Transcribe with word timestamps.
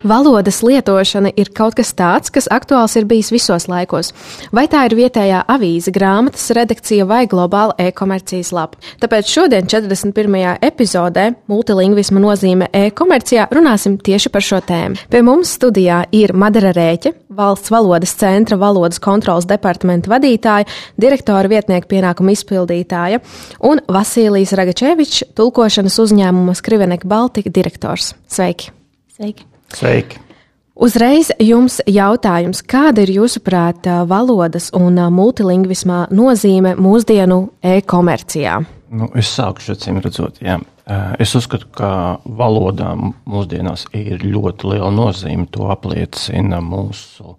Valodas 0.00 0.62
lietošana 0.64 1.28
ir 1.36 1.50
kaut 1.52 1.74
kas 1.76 1.90
tāds, 1.92 2.30
kas 2.32 2.46
aktuāls 2.48 2.94
ir 2.96 3.04
bijis 3.04 3.28
visos 3.34 3.66
laikos. 3.68 4.14
Vai 4.48 4.62
tā 4.72 4.86
ir 4.88 4.94
vietējā 4.96 5.42
avīze, 5.44 5.92
grāmatas 5.92 6.46
redakcija 6.56 7.04
vai 7.04 7.26
globāla 7.28 7.74
e-komercijas 7.76 8.48
lapa. 8.56 8.80
Tāpēc 9.02 9.28
šodien, 9.28 9.68
41. 9.68 10.56
epizodē, 10.64 11.26
multilingvisma 11.52 12.22
nozīme 12.24 12.70
e-komercijā, 12.72 13.50
runāsim 13.52 13.98
tieši 14.00 14.32
par 14.32 14.46
šo 14.46 14.62
tēmu. 14.64 15.04
Pie 15.12 15.20
mums 15.26 15.52
studijā 15.58 16.00
ir 16.16 16.32
Madara 16.32 16.72
Rēķe, 16.72 17.12
valsts 17.36 17.68
valodas 17.68 18.16
centra 18.16 18.56
valodas 18.56 19.04
kontrolas 19.04 19.44
departamenta 19.52 20.14
vadītāja, 20.14 20.64
direktora 20.96 21.52
vietnieka 21.52 21.92
pienākuma 21.92 22.32
izpildītāja 22.32 23.20
un 23.68 23.84
Vasīlijas 23.84 24.56
Ragačevičs, 24.56 25.26
tulkošanas 25.36 26.00
uzņēmuma 26.08 26.56
Skrivenek 26.56 27.04
Baltika 27.04 27.52
direktors. 27.52 28.14
Sveiki! 28.32 28.72
Sveiki! 29.12 29.49
Sveiki! 29.74 30.20
Uzreiz 30.80 31.28
jums 31.44 31.76
jautājums, 31.84 32.62
kāda 32.64 33.02
ir 33.04 33.10
jūsuprāt 33.18 33.84
valodas 34.08 34.70
un 34.72 34.96
multilingvismā 35.12 36.06
nozīme 36.08 36.72
mūsdienu 36.80 37.42
e-komercijā? 37.60 38.54
Nu, 38.90 39.10
es 39.18 39.28
sākušu 39.36 39.74
acīm 39.76 40.00
redzot, 40.00 40.40
jā. 40.40 40.56
Es 41.20 41.34
uzskatu, 41.38 41.68
ka 41.76 41.90
valodām 42.24 43.12
mūsdienās 43.28 43.84
ir 43.94 44.24
ļoti 44.24 44.72
liela 44.72 44.88
nozīme. 44.94 45.50
To 45.52 45.68
apliecina 45.70 46.58
mūsu 46.64 47.36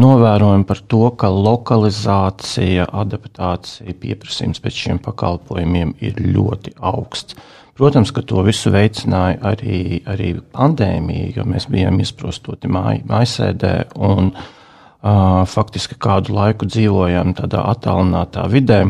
novērojumi 0.00 0.66
par 0.66 0.80
to, 0.90 1.04
ka 1.20 1.28
lokalizācija, 1.30 2.88
adaptācija, 2.90 3.94
pieprasījums 4.00 4.64
pēc 4.64 4.80
šiem 4.86 5.02
pakalpojumiem 5.04 5.94
ir 6.02 6.18
ļoti 6.24 6.74
augsts. 6.80 7.36
Protams, 7.74 8.12
ka 8.14 8.22
to 8.22 8.42
visu 8.46 8.70
veicināja 8.70 9.40
arī, 9.50 10.00
arī 10.06 10.30
pandēmija, 10.54 11.32
jo 11.38 11.46
mēs 11.48 11.66
bijām 11.72 11.98
izprostoti 12.04 12.70
māj, 12.70 13.00
mājasēdē 13.08 13.72
un 13.98 14.30
uh, 14.30 15.42
faktiski 15.50 15.98
kādu 15.98 16.36
laiku 16.36 16.68
dzīvojām 16.70 17.34
tādā 17.40 17.64
attālinātā 17.72 18.46
vidē. 18.52 18.84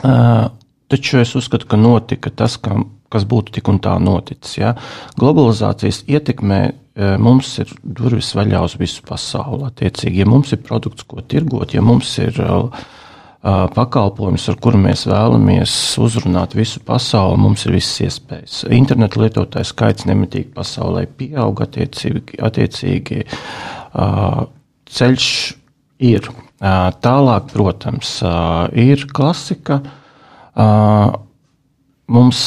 Uh, 0.00 0.46
taču 0.88 1.20
es 1.20 1.34
uzskatu, 1.36 1.68
ka 1.68 1.76
notika 1.80 2.32
tas, 2.32 2.56
ka, 2.56 2.78
kas 3.12 3.28
būtu 3.28 3.58
tik 3.58 3.68
un 3.68 3.82
tā 3.84 3.98
noticis. 4.00 4.56
Ja? 4.62 4.72
Globalizācijas 5.20 6.04
ietekmē 6.08 6.62
mums 7.20 7.54
ir 7.62 7.70
durvis 7.82 8.34
vaļā 8.36 8.60
uz 8.66 8.74
visu 8.80 9.04
pasauli. 9.08 9.64
Attiecīgi, 9.70 10.20
ja 10.20 10.28
mums 10.28 10.52
ir 10.52 10.60
produkts, 10.64 11.06
ko 11.08 11.24
tirgot, 11.24 11.72
ja 11.72 11.80
mums 11.84 12.10
ir 12.20 12.36
uh, 12.44 12.84
pakalpojums, 13.42 14.44
ar 14.52 14.58
kuru 14.62 14.78
mēs 14.78 15.02
vēlamies 15.10 15.72
uzrunāt 15.98 16.54
visu 16.54 16.78
pasauli, 16.86 17.40
mums 17.42 17.66
ir 17.66 17.74
visas 17.74 17.98
iespējas. 18.06 18.60
Interneta 18.70 19.18
lietotāju 19.18 19.66
skaits 19.66 20.06
nemitīgi 20.06 20.52
pasaulē 20.54 21.08
pieaug, 21.18 21.64
attiecīgi, 21.64 22.38
attiecīgi 22.38 23.24
ceļš 24.92 25.28
ir. 26.12 26.30
Tālāk, 26.62 27.48
protams, 27.50 28.12
ir 28.78 29.02
klasika. 29.10 29.80
Mums 32.12 32.44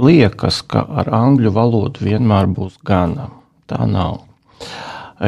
liekas, 0.00 0.62
ka 0.64 0.86
ar 1.02 1.12
angļu 1.12 1.52
valodu 1.52 2.06
vienmēr 2.08 2.48
būs 2.56 2.80
gana. 2.80 3.28
Tā 3.68 3.84
nav. 3.88 4.22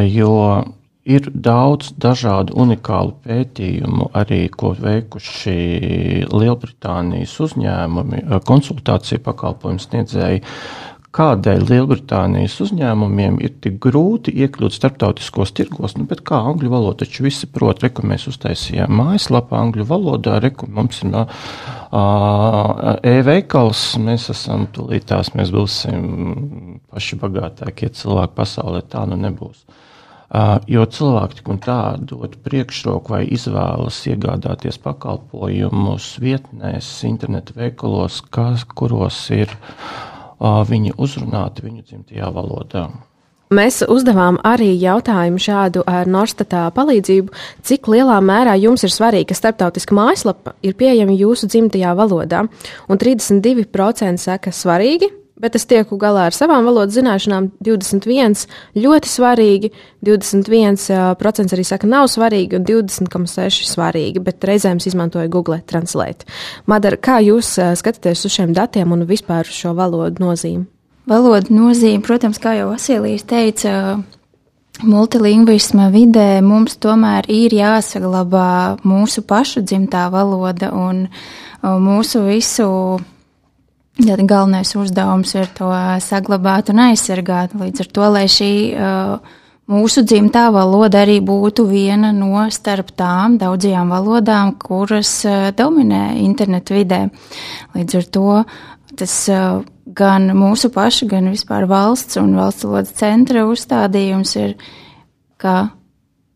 Jo 0.08 0.32
Ir 1.06 1.28
daudz 1.30 1.92
dažādu 2.02 2.56
unikālu 2.58 3.12
pētījumu, 3.22 4.08
arī 4.18 4.48
ko 4.50 4.72
veikuši 4.74 5.54
Lielbritānijas 6.32 7.36
uzņēmumi, 7.46 8.24
eh, 8.24 8.40
konsultāciju 8.48 9.22
pakalpojumu 9.22 9.84
sniedzēji. 9.84 10.42
Kādēļ 11.16 11.62
Lielbritānijas 11.70 12.58
uzņēmumiem 12.60 13.38
ir 13.40 13.54
tik 13.62 13.78
grūti 13.80 14.34
iekļūt 14.34 14.74
starptautiskos 14.74 15.54
tirgos, 15.56 15.94
nu, 15.96 16.04
bet 16.10 16.20
kā 16.26 16.42
angļu 16.50 16.68
valoda 16.74 17.04
taču 17.04 17.24
visi 17.24 17.46
prot, 17.46 17.80
reku 17.86 18.02
mēs 18.04 18.26
uztaisījām 18.28 18.92
mājaslapā 18.98 19.62
angļu 19.62 19.86
valodā, 19.88 20.36
reku 20.42 20.66
mums 20.68 21.00
ir 21.06 21.14
e-veikals, 23.14 23.86
mēs 24.02 24.28
esam 24.34 24.66
tūlītās, 24.74 25.32
mēs 25.38 25.54
būsim 25.54 26.80
paši 26.90 27.22
bagātākie 27.22 27.94
cilvēki 27.94 28.36
pasaulē, 28.42 28.82
tā 28.90 29.06
nu 29.08 29.16
nebūs. 29.22 29.64
Jo 30.66 30.84
cilvēki 30.91 31.38
tik 31.38 31.48
un 31.53 31.59
tā 31.62 31.81
dod 32.03 32.34
priekšroku 32.42 33.14
vai 33.14 33.22
izvēlas 33.31 34.00
iegādāties 34.10 34.81
pakalpojumus 34.82 36.16
vietnēs, 36.19 36.88
internetu 37.06 37.54
veikalos, 37.54 38.22
kas, 38.34 38.66
kuros 38.66 39.20
ir 39.31 39.53
viņi 40.41 40.97
uzrunāti 40.98 41.69
viņu 41.69 41.84
dzimtajā 41.86 42.32
valodā. 42.34 42.88
Mēs 43.54 43.78
uzdevām 43.86 44.41
arī 44.42 44.72
jautājumu 44.75 45.38
šādu 45.38 45.84
ar 45.86 46.09
Norstatā 46.10 46.65
palīdzību, 46.75 47.31
cik 47.62 47.86
lielā 47.92 48.16
mērā 48.19 48.56
jums 48.59 48.82
ir 48.82 48.91
svarīgi, 48.91 49.28
ka 49.31 49.36
starptautiska 49.38 49.94
mājaslapa 49.94 50.56
ir 50.66 50.75
pieejama 50.75 51.15
jūsu 51.15 51.47
dzimtajā 51.53 51.92
valodā, 51.94 52.42
un 52.91 52.98
32% 52.98 54.19
saka 54.19 54.50
svarīgi, 54.50 55.12
bet 55.46 55.56
es 55.58 55.66
tieku 55.70 55.98
galā 56.02 56.26
ar 56.28 56.36
savām 56.36 56.66
valodas 56.66 56.98
zināšanām. 56.98 57.52
21 57.64 58.46
ļoti 58.76 59.10
svarīgi, 59.10 59.72
21% 60.06 61.56
arī 61.56 61.66
saka, 61.66 61.88
nav 61.90 62.10
svarīgi, 62.12 62.58
un 62.58 62.66
20,6% 62.66 63.70
svarīgi, 63.70 64.22
bet 64.26 64.44
reizēm 64.46 64.82
es 64.82 64.90
izmantoju 64.90 65.30
Google 65.32 65.62
Translate. 65.66 66.26
Madara, 66.66 66.98
kā 66.98 67.20
jūs 67.24 67.54
skatāties 67.78 68.26
uz 68.26 68.34
šiem 68.34 68.56
datiem 68.56 68.92
un 68.92 69.06
vispār 69.08 69.46
uz 69.46 69.54
šo 69.56 69.76
valodu 69.78 70.26
nozīmi? 70.26 70.66
Valoda 71.06 71.54
nozīme, 71.54 72.02
protams, 72.02 72.40
kā 72.42 72.56
jau 72.58 72.72
Vasilijas 72.72 73.22
teica, 73.30 73.72
multilingvisma 74.82 75.86
vidē 75.94 76.40
mums 76.44 76.76
tomēr 76.82 77.28
ir 77.32 77.54
jāsaglabā 77.54 78.82
mūsu 78.84 79.22
pašu 79.22 79.62
dzimtā 79.62 80.08
valoda 80.12 80.72
un 80.74 81.06
mūsu 81.62 82.26
visu 82.26 82.66
Tad 83.96 84.20
galvenais 84.28 84.74
uzdevums 84.76 85.30
ir 85.38 85.46
to 85.56 85.70
saglabāt 86.04 86.68
un 86.68 86.82
aizsargāt. 86.90 87.54
Līdz 87.56 87.80
ar 87.80 87.88
to, 87.96 88.08
lai 88.12 88.26
šī 88.28 88.50
uh, 88.76 89.38
mūsu 89.72 90.04
dzimtā 90.04 90.50
valoda 90.52 91.00
arī 91.06 91.16
būtu 91.24 91.64
viena 91.70 92.10
no 92.12 92.44
starp 92.52 92.92
tām 92.92 93.38
daudzajām 93.40 93.94
valodām, 93.94 94.52
kuras 94.60 95.14
uh, 95.24 95.48
dominē 95.56 96.18
internetu 96.20 96.76
vidē. 96.76 97.06
Līdz 97.72 97.98
ar 98.02 98.10
to 98.12 98.36
tas 99.00 99.16
uh, 99.32 99.64
gan 99.86 100.28
mūsu 100.36 100.68
paša, 100.76 101.08
gan 101.08 101.32
vispār 101.32 101.64
valsts 101.70 102.20
un 102.20 102.36
valsts 102.36 102.68
valodas 102.68 102.92
centra 103.00 103.48
uzstādījums 103.48 104.36
ir, 104.42 104.56
ka 105.40 105.70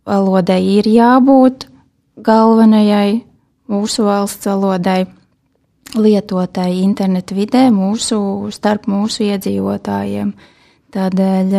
valodai 0.08 0.62
ir 0.78 0.88
jābūt 0.88 1.68
galvenajai 2.24 3.20
mūsu 3.68 4.08
valsts 4.08 4.48
valodai 4.48 5.02
lietotāji 5.96 6.82
internetu 6.84 7.36
vidē 7.38 7.68
mūsu, 7.74 8.20
starp 8.54 8.88
mūsu 8.90 9.26
iedzīvotājiem. 9.26 10.32
Tādēļ, 10.90 11.54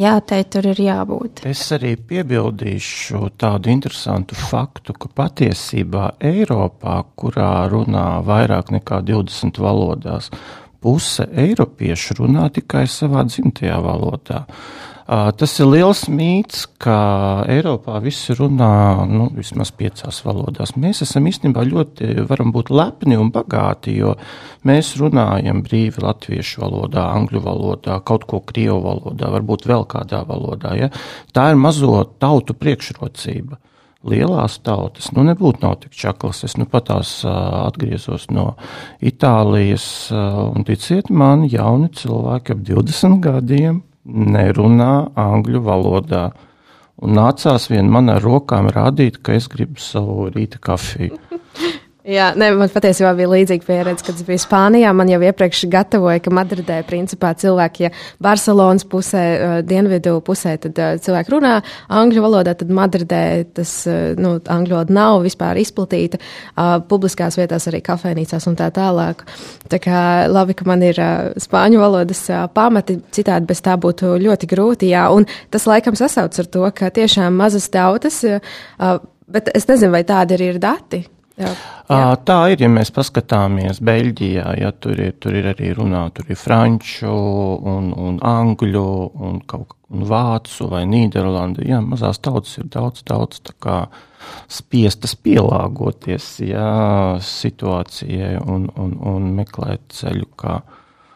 jā, 0.00 0.14
tai 0.28 0.40
tur 0.52 0.68
ir 0.72 0.80
jābūt. 0.84 1.44
Es 1.48 1.64
arī 1.76 1.94
piebildīšu 1.96 3.32
tādu 3.40 3.72
interesantu 3.72 4.36
faktu, 4.36 4.96
ka 4.96 5.12
patiesībā 5.22 6.10
Eiropā, 6.20 6.98
kurā 7.16 7.66
runā 7.72 8.06
vairāk 8.26 8.72
nekā 8.76 9.00
20 9.08 9.60
valodās, 9.64 10.30
puse 10.80 11.24
eiropiešu 11.32 12.20
runā 12.20 12.50
tikai 12.54 12.84
savā 12.90 13.24
dzimtajā 13.26 13.78
valodā. 13.82 14.44
Tas 15.06 15.52
ir 15.62 15.68
liels 15.70 16.00
mīts, 16.10 16.64
ka 16.82 16.96
Eiropā 17.46 18.00
visi 18.02 18.34
runā 18.34 19.04
nu, 19.06 19.28
vismaz 19.36 19.70
piecās 19.78 20.18
valodās. 20.26 20.72
Mēs 20.74 21.04
esam 21.06 21.28
īstenībā 21.30 21.62
ļoti, 21.68 22.08
varam 22.26 22.50
būt 22.54 22.72
lepni 22.74 23.14
un 23.14 23.30
bagāti, 23.30 23.94
jo 24.00 24.16
mēs 24.66 24.96
runājam 24.98 25.62
brīvi 25.62 26.02
latviešu 26.02 26.64
valodā, 26.64 27.06
angļu 27.20 27.44
valodā, 27.46 28.00
kaut 28.02 28.26
ko 28.26 28.42
krievu 28.42 28.80
valodā, 28.82 29.30
varbūt 29.36 29.70
vēl 29.70 29.86
kādā 29.94 30.24
valodā. 30.26 30.74
Ja? 30.74 30.90
Tā 31.30 31.52
ir 31.52 31.62
mazo 31.62 32.02
tautu 32.18 32.58
priekšrocība 32.58 33.62
lielās 34.06 34.58
tautas, 34.66 35.12
nu, 35.14 35.22
nebūtu 35.26 35.62
nav 35.62 35.80
tik 35.86 35.94
čaklas. 35.94 36.42
Es 36.46 36.58
nu 36.58 36.66
patās 36.70 37.20
uh, 37.22 37.62
atgriezos 37.66 38.26
no 38.34 38.56
Itālijas, 38.98 40.10
un 40.10 40.66
ticiet 40.66 41.14
man, 41.14 41.46
jauni 41.46 41.94
cilvēki 41.94 42.58
ap 42.58 42.66
20 42.74 43.22
gadiem 43.22 43.84
nerunā 44.06 45.10
angļu 45.18 45.62
valodā. 45.66 46.30
un 47.02 47.12
nācās 47.12 47.68
vien 47.68 47.90
man 47.92 48.08
ar 48.08 48.22
rokām 48.22 48.70
rādīt, 48.72 49.18
ka 49.22 49.34
es 49.36 49.48
gribu 49.52 49.76
savu 49.80 50.30
rīta 50.32 50.58
kafiju. 50.58 51.18
Jā, 52.06 52.28
ne, 52.38 52.52
man 52.54 52.70
patiesībā 52.70 53.10
bija 53.18 53.26
līdzīga 53.32 53.66
pieredze, 53.66 54.04
kad 54.06 54.14
es 54.14 54.22
biju 54.22 54.38
Spānijā. 54.38 54.92
Man 54.94 55.08
jau 55.10 55.18
iepriekš 55.26 55.64
gatavoja, 55.72 56.20
ka 56.22 56.30
Madridē, 56.30 56.76
principā, 56.86 57.32
cilvēki, 57.34 57.82
ja 57.82 57.90
Barcelonas 58.22 58.86
pusē, 58.86 59.22
uh, 59.34 59.54
dienvidu 59.66 60.12
pusē, 60.26 60.52
tad 60.62 60.78
uh, 60.78 60.92
cilvēki 61.02 61.34
runā 61.34 61.56
angļu 61.90 62.22
valodā, 62.22 62.54
tad 62.60 62.70
Madridē 62.70 63.22
tas, 63.58 63.72
uh, 63.90 64.12
nu, 64.22 64.36
angļu 64.38 64.76
valoda 64.76 64.94
nav 64.94 65.24
vispār 65.24 65.58
izplatīta. 65.58 66.20
Uh, 66.54 66.76
publiskās 66.86 67.40
vietās 67.40 67.66
arī 67.72 67.82
kafejnīcās 67.90 68.46
un 68.46 68.60
tā 68.62 68.70
tālāk. 68.78 69.26
Tā 69.66 69.82
kā 69.82 70.04
labi, 70.30 70.54
ka 70.54 70.68
man 70.70 70.86
ir 70.86 71.02
uh, 71.02 71.34
spāņu 71.42 71.82
valodas 71.82 72.22
uh, 72.30 72.44
pamati, 72.54 73.00
citādi 73.18 73.50
bez 73.50 73.64
tā 73.66 73.74
būtu 73.82 74.14
ļoti 74.28 74.52
grūti. 74.54 74.92
Jā, 74.94 75.08
un 75.10 75.26
tas 75.50 75.66
laikam 75.66 75.98
sasauc 75.98 76.38
ar 76.38 76.52
to, 76.54 76.70
ka 76.70 76.94
tiešām 77.02 77.34
mazas 77.34 77.66
tautas, 77.74 78.22
uh, 78.22 78.96
bet 79.26 79.50
es 79.58 79.66
nezinu, 79.66 79.90
vai 79.98 80.06
tādi 80.06 80.38
arī 80.38 80.54
ir 80.54 80.62
dati. 80.62 81.02
Jā, 81.36 81.50
jā. 81.90 82.02
Tā 82.24 82.36
ir, 82.48 82.62
ja 82.64 82.68
mēs 82.72 82.88
paskatāmies 82.96 83.82
Beļģijā, 83.84 84.46
ja 84.62 84.70
tur 84.72 84.96
ir, 84.96 85.16
tur 85.20 85.36
ir 85.36 85.50
arī 85.52 85.74
runā, 85.76 86.06
tur 86.16 86.30
ir 86.32 86.38
franču 86.40 87.12
un, 87.12 87.90
un 87.92 88.16
angļu 88.24 88.86
un 89.28 89.42
kaut 89.44 89.76
un 89.92 90.06
vācu 90.08 90.68
vai 90.70 90.82
nīderlandi. 90.88 91.68
Jā, 91.70 91.80
mazās 91.84 92.18
tautas 92.22 92.56
ir 92.58 92.70
daudz, 92.72 93.04
daudz 93.06 93.42
tā 93.46 93.54
kā 93.62 93.76
spiestas 94.50 95.14
pielāgoties, 95.22 96.30
jā, 96.48 96.70
situācijai 97.22 98.36
un, 98.42 98.66
un, 98.74 98.96
un 99.12 99.30
meklēt 99.36 99.86
ceļu, 99.94 100.30
kā 100.40 100.58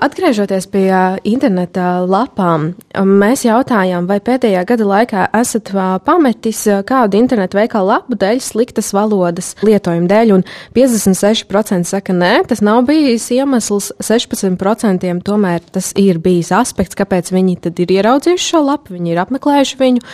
Atgriežoties 0.01 0.65
pie 0.73 0.89
interneta 1.29 2.01
lapām, 2.09 2.71
mēs 3.05 3.43
jautājām, 3.45 4.07
vai 4.09 4.17
pēdējā 4.25 4.63
gada 4.65 4.87
laikā 4.89 5.25
esat 5.37 5.69
pametis 6.07 6.63
kādu 6.89 7.19
internetu 7.19 7.59
veikalu 7.59 7.91
lapu 7.91 8.17
dēļ 8.17 8.41
sliktas 8.41 8.89
valodas 8.97 9.51
lietojuma 9.61 10.09
dēļ, 10.09 10.33
un 10.39 10.45
56% 10.73 11.91
saka, 11.91 12.17
nē, 12.17 12.33
tas 12.49 12.65
nav 12.65 12.87
bijis 12.89 13.29
iemesls, 13.37 13.91
16% 14.01 15.05
tomēr 15.27 15.67
tas 15.69 15.91
ir 16.01 16.23
bijis 16.25 16.49
aspekts, 16.57 16.97
kāpēc 16.97 17.29
viņi 17.37 17.59
tad 17.69 17.85
ir 17.85 17.93
ieraudzījuši 17.99 18.55
šo 18.55 18.65
lapu, 18.71 18.97
viņi 18.97 19.13
ir 19.13 19.21
apmeklējuši 19.21 19.83
viņu, 19.83 20.07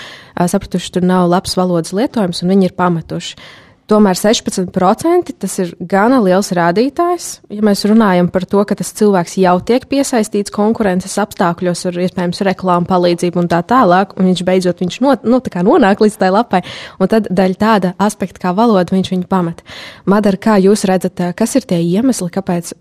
sapratuši, 0.50 0.96
tur 0.98 1.06
nav 1.06 1.30
labs 1.30 1.54
valodas 1.54 1.94
lietojums, 1.94 2.42
un 2.42 2.56
viņi 2.56 2.72
ir 2.72 2.76
pametuši. 2.82 3.38
Tomēr 3.86 4.18
16% 4.18 5.30
tas 5.38 5.52
ir 5.62 5.68
gana 5.78 6.18
liels 6.18 6.48
rādītājs. 6.56 7.26
Ja 7.54 7.62
mēs 7.66 7.84
runājam 7.86 8.26
par 8.34 8.42
to, 8.50 8.64
ka 8.66 8.74
tas 8.78 8.90
cilvēks 8.98 9.36
jau 9.38 9.54
tiek 9.68 9.86
piesaistīts 9.86 10.54
konkurences 10.54 11.14
apstākļos 11.22 11.84
ar 11.90 12.00
iespējams 12.06 12.42
reklāmu 12.48 12.90
palīdzību 12.90 13.44
un 13.44 13.50
tā 13.52 13.60
tālāk, 13.62 14.16
un 14.18 14.26
viņš 14.32 14.42
beidzot 14.48 14.82
viņš 14.82 14.98
no, 15.06 15.14
nu, 15.22 15.38
tā 15.44 15.62
nonāk 15.66 16.02
līdz 16.02 16.18
tai 16.18 16.32
lapai, 16.34 16.64
un 16.98 17.12
tad 17.12 17.30
daļa 17.30 17.60
tāda 17.60 17.92
aspekta 18.02 18.42
kā 18.48 18.54
valoda 18.58 18.96
viņš 18.96 19.12
viņu 19.14 19.30
pamet. 19.30 19.62
Madara, 20.10 20.42
kā 20.48 20.58
jūs 20.62 20.82
redzat, 20.90 21.22
kas 21.38 21.54
ir 21.54 21.70
tie 21.70 21.78
iemesli, 21.84 22.32
kāpēc 22.34 22.74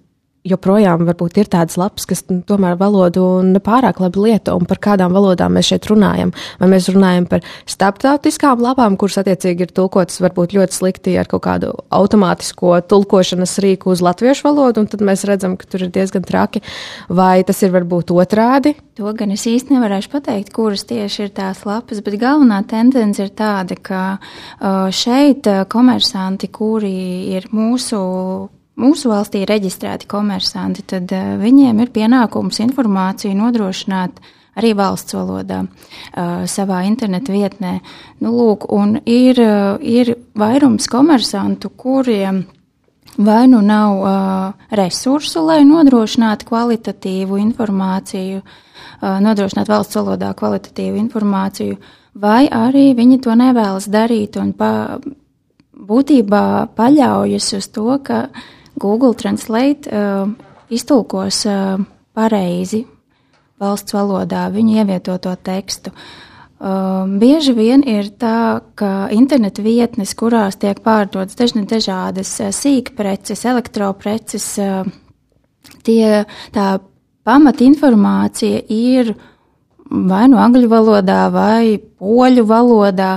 joprojām 0.45 1.06
varbūt 1.07 1.39
ir 1.42 1.50
tādas 1.51 1.77
lapas, 1.80 2.06
kas 2.09 2.24
nu, 2.30 2.39
tomēr 2.45 2.77
valodu 2.80 3.24
nepārāk 3.47 4.00
labi 4.03 4.21
lieto, 4.27 4.56
un 4.59 4.68
par 4.69 4.80
kādām 4.83 5.15
valodām 5.15 5.56
mēs 5.57 5.71
šeit 5.71 5.89
runājam. 5.89 6.33
Vai 6.62 6.69
mēs 6.71 6.89
runājam 6.94 7.27
par 7.30 7.44
starptautiskām 7.69 8.62
lapām, 8.63 8.97
kuras 9.00 9.19
attiecīgi 9.21 9.68
ir 9.68 9.74
tulkotas 9.75 10.21
varbūt 10.24 10.56
ļoti 10.57 10.77
slikti 10.77 11.15
ar 11.19 11.30
kaut 11.31 11.45
kādu 11.47 11.74
automātisko 11.95 12.77
tulkošanas 12.89 13.57
rīku 13.65 13.94
uz 13.95 14.03
latviešu 14.06 14.47
valodu, 14.47 14.83
un 14.83 14.89
tad 14.92 15.03
mēs 15.06 15.25
redzam, 15.27 15.57
ka 15.59 15.69
tur 15.69 15.88
ir 15.88 15.94
diezgan 15.95 16.25
traki, 16.27 16.62
vai 17.09 17.44
tas 17.47 17.62
ir 17.65 17.74
varbūt 17.75 18.13
otrādi? 18.15 18.75
To 19.00 19.12
gan 19.18 19.33
es 19.36 19.44
īsti 19.50 19.75
nevarēšu 19.75 20.12
pateikt, 20.13 20.53
kuras 20.56 20.86
tieši 20.88 21.25
ir 21.25 21.33
tās 21.36 21.65
lapas, 21.68 22.00
bet 22.06 22.19
galvenā 22.21 22.62
tendence 22.69 23.19
ir 23.24 23.33
tāda, 23.36 23.75
ka 23.75 24.03
šeit 24.95 25.50
komersanti, 25.71 26.51
kuri 26.53 26.95
ir 27.36 27.50
mūsu 27.51 28.00
mūsu 28.80 29.12
valstī 29.12 29.44
reģistrēti 29.48 30.07
komersanti, 30.12 30.86
tad 30.88 31.12
uh, 31.16 31.36
viņiem 31.42 31.83
ir 31.83 31.94
pienākums 31.95 32.62
informāciju 32.63 33.36
nodrošināt 33.39 34.19
arī 34.56 34.72
valsts 34.77 35.16
valodā 35.16 35.63
uh, 35.66 36.44
savā 36.50 36.83
interneta 36.88 37.33
vietnē. 37.36 37.80
Nu, 38.24 38.33
lūk, 38.36 38.68
un 38.75 38.98
ir, 39.06 39.39
uh, 39.42 39.80
ir 39.80 40.16
vairums 40.38 40.89
komersantu, 40.92 41.72
kuriem 41.75 42.45
vai 43.18 43.45
nu 43.48 43.62
nav 43.63 44.01
resursu, 44.75 45.39
lai 45.48 45.62
nodrošinātu 45.63 46.50
kvalitatīvu 46.50 47.38
informāciju, 47.39 48.42
nodrošinātu 49.24 49.71
valsts 49.71 49.95
valodā 49.95 50.33
kvalitatīvu 50.36 51.00
informāciju, 51.00 51.78
vai 52.19 52.50
arī 52.51 52.89
viņi 52.98 53.21
to 53.24 53.36
nevēlas 53.39 53.88
darīt 53.92 54.36
un 54.42 54.51
pa, 54.57 55.00
būtībā 55.75 56.44
paļaujas 56.75 57.51
uz 57.60 57.69
to, 57.71 57.88
ka 58.04 58.25
Google 58.75 59.13
Translate 59.13 59.89
uh, 59.89 60.30
iztulkos 60.69 61.45
uh, 61.48 61.80
pareizi 62.16 62.83
valsts 63.62 63.95
valodā 63.95 64.45
viņu 64.51 64.81
ievietoto 64.81 65.31
tekstu. 65.39 65.94
Uh, 66.56 67.04
bieži 67.19 67.54
vien 67.56 67.83
ir 67.88 68.10
tā, 68.19 68.62
ka 68.80 69.07
interneta 69.12 69.63
vietnes, 69.63 70.16
kurās 70.16 70.56
tiek 70.60 70.80
pārdotas 70.83 71.38
dažne 71.39 71.66
dažādas 71.68 72.31
uh, 72.44 72.51
sīkpreces, 72.56 73.45
elektropreces, 73.48 74.48
uh, 74.63 74.88
tie, 75.88 76.25
tā 76.56 76.68
pamatinformācija 77.28 78.63
ir 78.71 79.13
vai 79.86 80.25
no 80.31 80.39
angļu 80.42 80.69
valodā, 80.71 81.25
vai 81.31 81.78
poļu 81.78 82.48
valodā, 82.50 83.12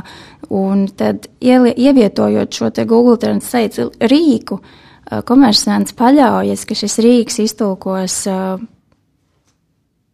un 0.54 0.86
tad 0.98 1.30
ievietojot 1.40 2.52
šo 2.58 2.70
Google 2.84 3.16
Translate 3.22 3.88
rīku, 4.10 4.58
uh, 4.58 4.87
komersants 5.28 5.94
paļaujas, 5.96 6.64
ka 6.68 6.76
šis 6.76 6.98
rīks 7.04 7.38
iztulkos 7.44 8.20
uh, 8.30 8.58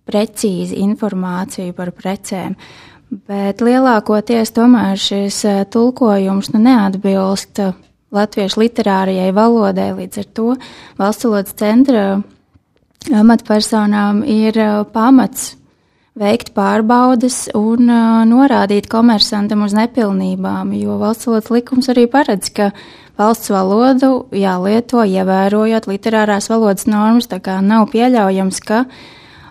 precīzi 0.07 0.79
informāciju 0.85 1.75
par 1.77 1.93
precēm. 1.97 2.55
Bet 3.29 3.63
lielākoties 3.63 4.55
tomēr 4.55 5.01
šis 5.01 5.41
uh, 5.49 5.65
tulkojums 5.71 6.53
nu, 6.55 6.63
neatbilst 6.63 7.63
uh, 7.65 7.75
latviešu 8.15 8.63
literārajai 8.63 9.35
valodai. 9.35 9.91
Līdz 9.99 10.23
ar 10.23 10.31
to 10.39 10.49
valsts 11.01 11.27
valodas 11.27 11.59
centra 11.59 12.07
amatpersonām 13.11 14.23
ir 14.31 14.57
pamats 14.95 15.55
veikt 16.15 16.53
pārbaudes 16.55 17.49
un 17.59 17.91
norādīt 18.31 18.87
komersantam 18.89 19.65
uz 19.67 19.75
nepilnībām, 19.75 20.71
jo 20.79 20.95
valsts 21.01 21.27
valodas 21.27 21.51
likums 21.51 21.91
arī 21.91 22.07
paredz, 22.09 22.53
ka 22.55 22.71
valsts 23.21 23.53
valodu 23.53 24.13
jālieto, 24.35 25.05
ievērojot 25.07 25.89
literārās 25.91 26.51
valodas 26.51 26.89
normas, 26.91 27.29
tā 27.31 27.41
kā 27.45 27.61
nav 27.65 27.89
pieļaujams, 27.93 28.61
ka 28.65 28.85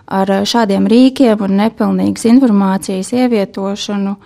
ar 0.04 0.32
šādiem 0.44 0.88
rīkiem 0.90 1.40
un 1.44 1.58
nepilnīgas 1.62 2.28
informācijas 2.28 3.12
ievietošanu 3.16 4.16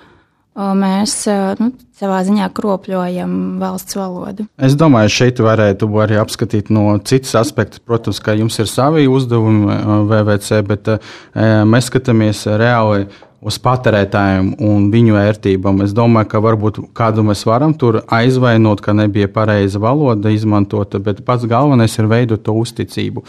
mēs 0.58 1.12
nu, 1.60 1.68
savā 1.94 2.18
ziņā 2.26 2.48
kropļojam 2.54 3.32
valsts 3.60 3.94
valodu. 3.94 4.48
Es 4.58 4.74
domāju, 4.78 5.12
šeit 5.14 5.38
varētu 5.42 5.86
arī 6.02 6.18
apskatīt 6.18 6.72
no 6.74 6.96
citas 7.06 7.36
aspekta. 7.38 7.78
Protams, 7.86 8.18
ka 8.18 8.34
jums 8.34 8.58
ir 8.58 8.66
savi 8.70 9.06
uzdevumi 9.06 9.78
VVC, 10.10 10.62
bet 10.66 10.90
mēs 11.38 11.90
skatāmies 11.92 12.42
reāli 12.58 13.06
uz 13.38 13.58
patērētājiem 13.62 14.48
un 14.66 14.88
viņu 14.90 15.14
vērtībām. 15.14 15.82
Es 15.84 15.92
domāju, 15.94 16.28
ka 16.32 16.40
varbūt 16.42 16.80
kādu 16.96 17.22
mēs 17.26 17.44
varam 17.46 17.74
tur 17.78 18.00
aizvainot, 18.14 18.82
ka 18.82 18.94
nebija 18.96 19.28
pareiza 19.30 19.78
valoda 19.82 20.32
izmantota, 20.34 20.98
bet 21.02 21.22
pats 21.26 21.46
galvenais 21.50 21.94
ir 22.00 22.08
veidot 22.10 22.42
to 22.42 22.56
uzticību. 22.58 23.22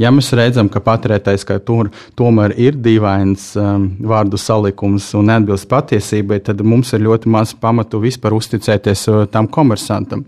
Ja 0.00 0.12
mēs 0.12 0.32
redzam, 0.36 0.68
ka 0.68 0.82
patērētājs 0.84 1.46
ka 1.48 1.56
tur 1.64 1.88
tomēr 2.18 2.56
ir 2.60 2.76
dīvains 2.76 3.54
um, 3.60 3.88
vārdu 4.04 4.40
salikums 4.40 5.08
un 5.16 5.30
neatbilst 5.32 5.70
patiesībai, 5.70 6.42
tad 6.44 6.60
mums 6.60 6.92
ir 6.92 7.06
ļoti 7.06 7.32
maz 7.32 7.56
pamatu 7.56 8.02
vispār 8.04 8.36
uzticēties 8.36 9.08
uh, 9.08 9.24
tam 9.32 9.48
komersantam. 9.48 10.26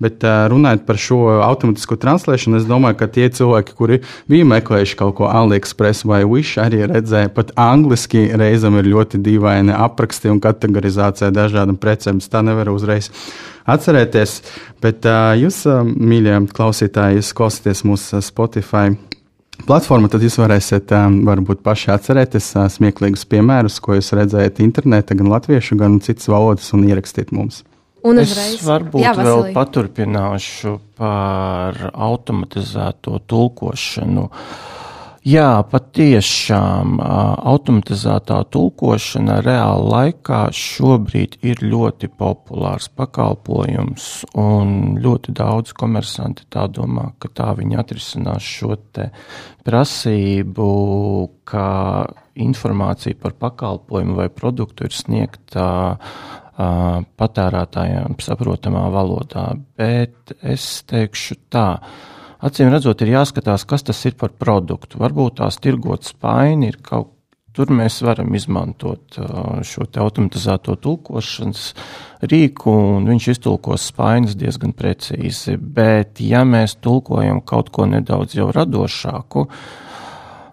Bet 0.00 0.24
runājot 0.24 0.86
par 0.88 0.96
šo 0.96 1.18
automātisko 1.44 1.98
translēšanu, 2.00 2.56
es 2.56 2.68
domāju, 2.68 2.96
ka 3.02 3.10
tie 3.12 3.26
cilvēki, 3.36 3.74
kuri 3.76 4.00
bija 4.32 4.46
meklējuši 4.48 4.96
kaut 4.96 5.18
ko 5.18 5.28
AliExpress 5.28 6.06
vai 6.08 6.22
Wish, 6.24 6.56
arī 6.62 6.86
redzēja, 6.88 7.28
pat 7.36 7.52
angliski 7.60 8.30
reizēm 8.40 8.78
ir 8.80 8.88
ļoti 8.94 9.20
dīvaini 9.20 9.76
apraksti 9.76 10.32
un 10.32 10.40
kategorizācija 10.40 11.28
dažādām 11.36 11.76
precēm. 11.80 12.22
Tā 12.30 12.40
nevar 12.46 12.72
uzreiz 12.72 13.10
atcerēties. 13.68 14.40
Bet 14.80 15.04
jūs, 15.40 15.62
mīļie 15.84 16.38
klausītāji, 16.56 17.20
jūs 17.20 17.32
klausāties 17.36 17.84
mūsu 17.84 18.22
Spotify 18.24 18.94
platforma, 19.66 20.08
tad 20.08 20.24
jūs 20.24 20.38
varēsiet 20.40 20.92
varbūt 21.26 21.60
paši 21.66 21.92
atcerēties 21.94 22.52
smieklīgus 22.76 23.26
piemērus, 23.28 23.80
ko 23.84 23.98
jūs 23.98 24.14
redzējat 24.16 24.62
internetā, 24.64 25.18
gan 25.18 25.28
latviešu, 25.32 25.76
gan 25.80 26.00
citas 26.04 26.30
valodas, 26.32 26.72
un 26.76 26.88
ierakstīt 26.88 27.34
mums. 27.36 27.64
Un 28.06 28.22
uzreiz, 28.22 28.56
es 28.56 28.64
varbūt 28.66 29.02
jā, 29.02 29.12
vēl 29.18 29.50
paturpināšu 29.56 30.74
par 31.00 31.76
automatizēto 31.92 33.20
tulkošanu. 33.28 34.28
Jā, 35.28 35.60
patiešām 35.68 36.94
automatizētā 37.04 38.38
tulkošana 38.56 39.42
reāla 39.44 39.82
laikā 39.92 40.38
šobrīd 40.56 41.36
ir 41.44 41.60
ļoti 41.60 42.08
populārs 42.08 42.88
pakalpojums, 42.96 44.06
un 44.40 44.96
ļoti 45.04 45.34
daudz 45.36 45.76
komersanti 45.76 46.48
tā 46.48 46.64
domā, 46.72 47.10
ka 47.20 47.28
tā 47.36 47.50
viņi 47.58 47.76
atrisinās 47.82 48.48
šo 48.48 48.78
te 48.96 49.10
prasību, 49.68 50.70
ka 51.44 51.68
informācija 52.40 53.20
par 53.20 53.36
pakalpojumu 53.36 54.16
vai 54.22 54.30
produktu 54.32 54.88
ir 54.88 54.96
sniegta 54.96 55.66
patērētājiem 57.20 58.16
saprotamā 58.20 58.86
valodā, 58.92 59.50
bet 59.78 60.34
es 60.40 60.80
teikšu 60.90 61.40
tā 61.52 61.68
Acīm 62.40 62.70
redzot, 62.72 63.02
ir 63.04 63.10
jāskatās, 63.12 63.66
kas 63.68 63.82
tas 63.84 63.98
ir 64.08 64.14
par 64.16 64.30
produktu. 64.32 64.96
Varbūt 65.02 65.42
tās 65.42 65.58
tirgot 65.60 66.06
spaini 66.08 66.70
ir 66.70 66.78
kaut 66.80 67.10
Tur 67.50 67.72
mēs 67.74 67.96
varam 68.06 68.30
izmantot 68.38 69.16
uh, 69.18 69.58
šo 69.66 69.88
automatizēto 69.98 70.76
tulkošanas 70.84 71.62
rīku, 72.30 72.70
un 72.94 73.08
viņš 73.10 73.26
iztulkos 73.32 73.88
spaiņas 73.90 74.36
diezgan 74.38 74.74
precīzi. 74.78 75.56
Bet, 75.58 76.22
ja 76.22 76.44
mēs 76.46 76.76
tulkojam 76.78 77.42
kaut 77.42 77.72
ko 77.74 77.88
nedaudz 77.90 78.36
jau 78.38 78.52
radošāku, 78.54 79.48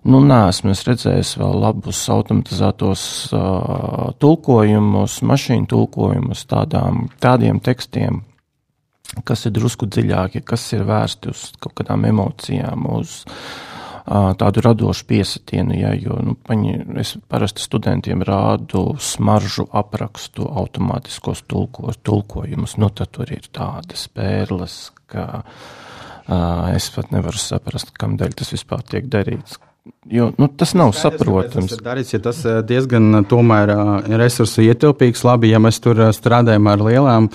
nu, 0.07 0.21
nesmu 0.23 0.73
redzējis 0.87 1.35
vēl 1.39 1.61
labus 1.61 1.99
automatizētos 2.11 3.03
uh, 3.35 4.09
tulkojumus, 4.21 5.19
mašīnu 5.27 5.69
tulkojumus 5.71 6.45
tādām, 6.49 7.07
tādiem 7.23 7.59
tekstiem, 7.63 8.21
kas 9.27 9.47
ir 9.47 9.55
drusku 9.57 9.87
dziļāki, 9.89 10.43
kas 10.47 10.65
ir 10.77 10.85
vērsti 10.87 11.31
uz 11.33 11.47
kaut 11.63 11.75
kādām 11.79 12.07
emocijām, 12.09 12.87
uz 12.97 13.19
uh, 13.27 14.31
tādu 14.39 14.63
radošu 14.65 15.07
piesatienu. 15.09 15.75
Ja, 15.81 15.93
jo 15.95 16.19
nu, 16.23 16.37
paņi, 16.47 16.77
es 17.03 17.15
parasti 17.29 17.65
studentiem 17.65 18.23
rādu 18.27 18.89
smaržu 19.03 19.67
aprakstu, 19.75 20.47
automātiskos 20.47 21.43
tulkos, 21.51 21.99
tulkojumus. 22.07 22.77
Nu, 22.81 22.91
tad 22.95 23.11
tur 23.17 23.31
ir 23.35 23.51
tādas 23.51 24.07
pērles, 24.15 24.79
ka 25.11 25.29
uh, 25.43 26.67
es 26.73 26.91
pat 26.95 27.15
nevaru 27.15 27.39
saprast, 27.41 27.95
kam 27.99 28.19
dēļ 28.19 28.39
tas 28.39 28.55
vispār 28.55 28.83
tiek 28.87 29.11
darīts 29.11 29.59
Jo, 30.11 30.31
nu, 30.37 30.47
tas 30.47 30.71
nav 30.77 30.93
saprotams. 30.95 31.73
Tas 31.73 31.81
darīts, 31.83 32.13
ja 32.13 32.19
tas 32.23 32.39
eh, 32.47 32.61
diezgan 32.67 33.19
eh, 33.19 33.23
tomēr 33.27 33.71
eh, 33.73 34.13
resursu 34.21 34.63
ietilpīgs. 34.63 35.25
Labi, 35.27 35.49
ja 35.51 35.59
mēs 35.59 35.81
tur 35.83 35.99
strādājam 36.15 36.69
ar 36.71 36.83
lielām 36.83 37.27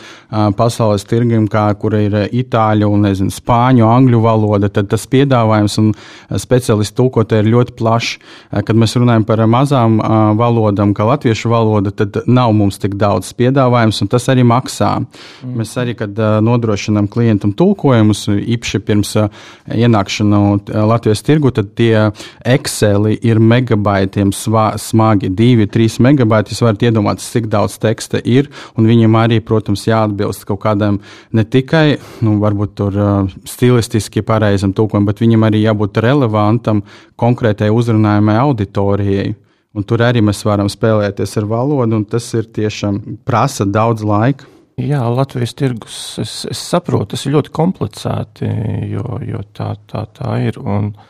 pasaules 0.57 1.05
tirgiem, 1.05 1.45
kā 1.51 1.67
kur 1.77 1.93
ir 1.99 2.15
itāļu 2.33 2.89
un 2.89 3.05
nezinu, 3.05 3.33
spāņu, 3.35 3.85
angļu 3.85 4.21
valoda, 4.25 4.71
tad 4.73 4.89
tas 4.93 5.05
piedāvājums 5.11 5.77
un 5.83 5.91
speciālistu 6.41 6.97
tulkotāji 7.03 7.45
ir 7.45 7.51
ļoti 7.53 7.75
plašs. 7.77 8.15
Kad 8.65 8.79
mēs 8.79 8.97
runājam 8.97 9.27
par 9.29 9.43
mazām 9.51 9.99
valodām, 10.39 10.95
kā 10.97 11.05
latviešu 11.11 11.53
valoda, 11.53 11.93
tad 11.93 12.23
nav 12.25 12.55
mums 12.57 12.81
tik 12.81 12.97
daudz 13.01 13.35
piedāvājums, 13.37 14.01
un 14.05 14.11
tas 14.13 14.29
arī 14.33 14.47
maksā. 14.49 14.95
Mm. 15.03 15.59
Mēs 15.61 15.75
arī, 15.83 15.97
kad 15.99 16.17
nodrošinām 16.47 17.11
klientam 17.13 17.53
tulkojumus, 17.59 18.25
īpaši 18.33 18.83
pirms 18.89 19.15
ienākšanu 19.69 20.43
Latvijas 20.89 21.25
tirgu, 21.27 21.53
tad 21.53 21.75
tie 21.77 22.09
Exceli 22.63 23.17
ir 23.27 23.41
megabaitiem 23.43 24.31
svā, 24.37 24.73
smagi, 24.79 25.31
2-3 25.35 25.99
megabaiti. 26.07 26.55
Jūs 26.55 26.63
varat 26.63 26.85
iedomāties, 26.87 27.31
cik 27.35 27.49
daudz 27.51 27.79
teksta 27.83 28.21
ir, 28.29 28.51
un 28.79 28.87
viņam 28.87 29.17
arī, 29.19 29.41
protams, 29.43 29.89
jāatbilst 29.89 30.47
kaut 30.47 30.63
kādam 30.63 31.01
ne 31.35 31.43
tikai, 31.43 31.99
nu, 32.23 32.37
varbūt 32.43 32.77
tur 32.79 32.99
uh, 32.99 33.35
stilistiski 33.49 34.23
pareizam 34.27 34.75
tūkojumam, 34.77 35.11
bet 35.11 35.25
viņam 35.25 35.49
arī 35.49 35.65
jābūt 35.65 36.03
relevantam 36.05 36.85
konkrētai 37.19 37.73
uzrunājumai 37.75 38.39
auditorijai. 38.45 39.33
Un 39.73 39.87
tur 39.89 40.05
arī 40.05 40.21
mēs 40.23 40.45
varam 40.45 40.69
spēlēties 40.71 41.39
ar 41.41 41.47
valodu, 41.49 41.97
un 41.97 42.05
tas 42.07 42.27
ir 42.37 42.51
tiešām 42.53 43.01
prasa 43.27 43.65
daudz 43.67 44.05
laika. 44.07 44.47
Jā, 44.79 45.01
Latvijas 45.13 45.55
tirgus, 45.57 45.97
es, 46.21 46.43
es 46.49 46.61
saprotu, 46.61 47.15
tas 47.15 47.25
ir 47.27 47.35
ļoti 47.35 47.53
komplicēti, 47.57 48.53
jo, 48.93 49.19
jo 49.25 49.41
tā, 49.57 49.73
tā, 49.89 50.07
tā 50.15 50.37
ir. 50.47 50.61
Un, 50.61 50.93
Uh, 50.93 51.09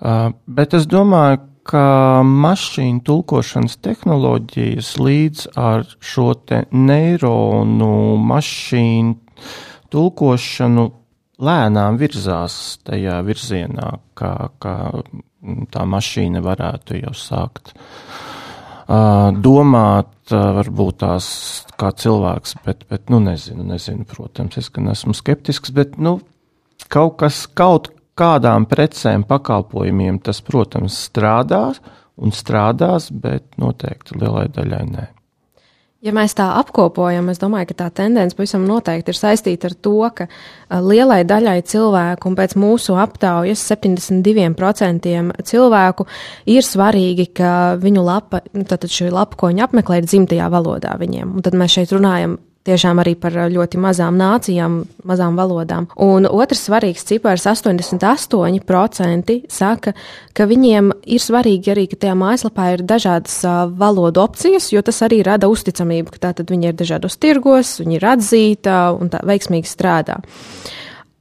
bet 0.00 0.74
es 0.74 0.86
domāju, 0.90 1.42
ka 1.70 2.22
mašīnu 2.24 3.02
tulkošanas 3.06 3.76
tehnoloģijas 3.84 4.94
līdz 4.98 5.50
ar 5.60 5.84
šo 6.00 6.32
neironu 6.72 7.92
mašīnu 8.30 9.14
tulkošanu 9.92 10.86
lēnām 11.40 11.98
virzās 12.00 12.54
tajā 12.86 13.20
virzienā, 13.26 13.92
kā, 14.18 14.32
kā 14.60 14.76
tā 15.72 15.84
mašīna 15.88 16.42
varētu 16.44 17.00
jau 17.00 17.14
sākt 17.16 17.72
uh, 17.74 19.30
domāt, 19.36 20.12
uh, 20.32 20.50
varbūt 20.60 21.00
tās 21.04 21.30
kā 21.80 21.92
cilvēks, 21.96 22.58
bet, 22.66 22.84
bet 22.92 23.12
nu 23.12 23.22
nezinu, 23.24 23.64
nezinu, 23.64 24.04
protams, 24.08 24.58
es 24.60 24.68
gan 24.74 24.92
esmu 24.92 25.16
skeptisks, 25.16 25.72
bet, 25.76 25.96
nu, 26.02 26.18
kaut 26.92 27.16
kas, 27.22 27.46
kaut 27.46 27.92
kādām 28.20 28.68
precēm, 28.70 29.24
pakalpojumiem 29.28 30.20
tas, 30.24 30.42
protams, 30.44 30.98
strādās 31.08 31.80
un 32.20 32.34
strādās, 32.36 33.08
bet 33.10 33.56
noteikti 33.60 34.20
lielai 34.20 34.50
daļai 34.52 34.84
nē. 34.90 35.06
Ja 36.00 36.14
mēs 36.16 36.32
tā 36.32 36.46
apkopojam, 36.56 37.26
es 37.28 37.36
domāju, 37.42 37.66
ka 37.68 37.74
tā 37.82 37.86
tendence 37.98 38.32
pavisam 38.32 38.62
noteikti 38.64 39.12
ir 39.12 39.18
saistīta 39.18 39.68
ar 39.68 39.74
to, 39.84 39.98
ka 40.16 40.26
lielai 40.80 41.18
daļai 41.28 41.58
cilvēku, 41.68 42.30
un 42.30 42.38
pēc 42.38 42.54
mūsu 42.56 42.96
aptaujas 42.96 43.66
72% 43.68 45.10
cilvēku, 45.50 46.06
ir 46.48 46.64
svarīgi, 46.64 47.26
ka 47.36 47.52
viņu 47.82 48.04
lapa, 48.06 48.40
nu, 48.56 48.64
tātad 48.64 48.88
šī 48.88 49.10
lapa, 49.12 49.36
ko 49.36 49.52
viņi 49.52 49.66
apmeklē, 49.66 50.00
ir 50.00 50.08
dzimtajā 50.08 50.48
valodā 50.48 50.96
viņiem. 51.02 51.36
Un 51.36 51.44
tad 51.44 51.58
mēs 51.60 51.76
šeit 51.76 51.92
runājam 51.92 52.38
tiešām 52.70 53.02
arī 53.02 53.16
par 53.18 53.34
ļoti 53.50 53.80
mazām 53.82 54.18
nācijām, 54.20 54.80
mazām 55.06 55.38
valodām. 55.38 55.88
Un 56.00 56.28
otrs 56.30 56.62
svarīgs 56.68 57.06
cipars- 57.08 57.46
88% 57.52 59.42
saka, 59.48 59.92
ka 60.34 60.46
viņiem 60.46 60.92
ir 61.04 61.20
svarīgi 61.20 61.74
arī, 61.74 61.88
ka 61.90 61.96
tajā 61.96 62.14
mājaslapā 62.14 62.72
ir 62.74 62.80
dažādas 62.82 63.42
valodu 63.76 64.22
opcijas, 64.22 64.72
jo 64.72 64.82
tas 64.82 65.00
arī 65.02 65.22
rada 65.24 65.46
uzticamību, 65.48 66.10
ka 66.10 66.18
tātad 66.32 66.46
viņi 66.46 66.64
ir 66.68 66.74
dažādos 66.74 67.18
tirgos, 67.18 67.80
viņi 67.80 67.94
ir 67.94 68.04
atzīta 68.14 69.00
un 69.00 69.10
tā 69.10 69.20
veiksmīgi 69.22 69.66
strādā. 69.66 70.20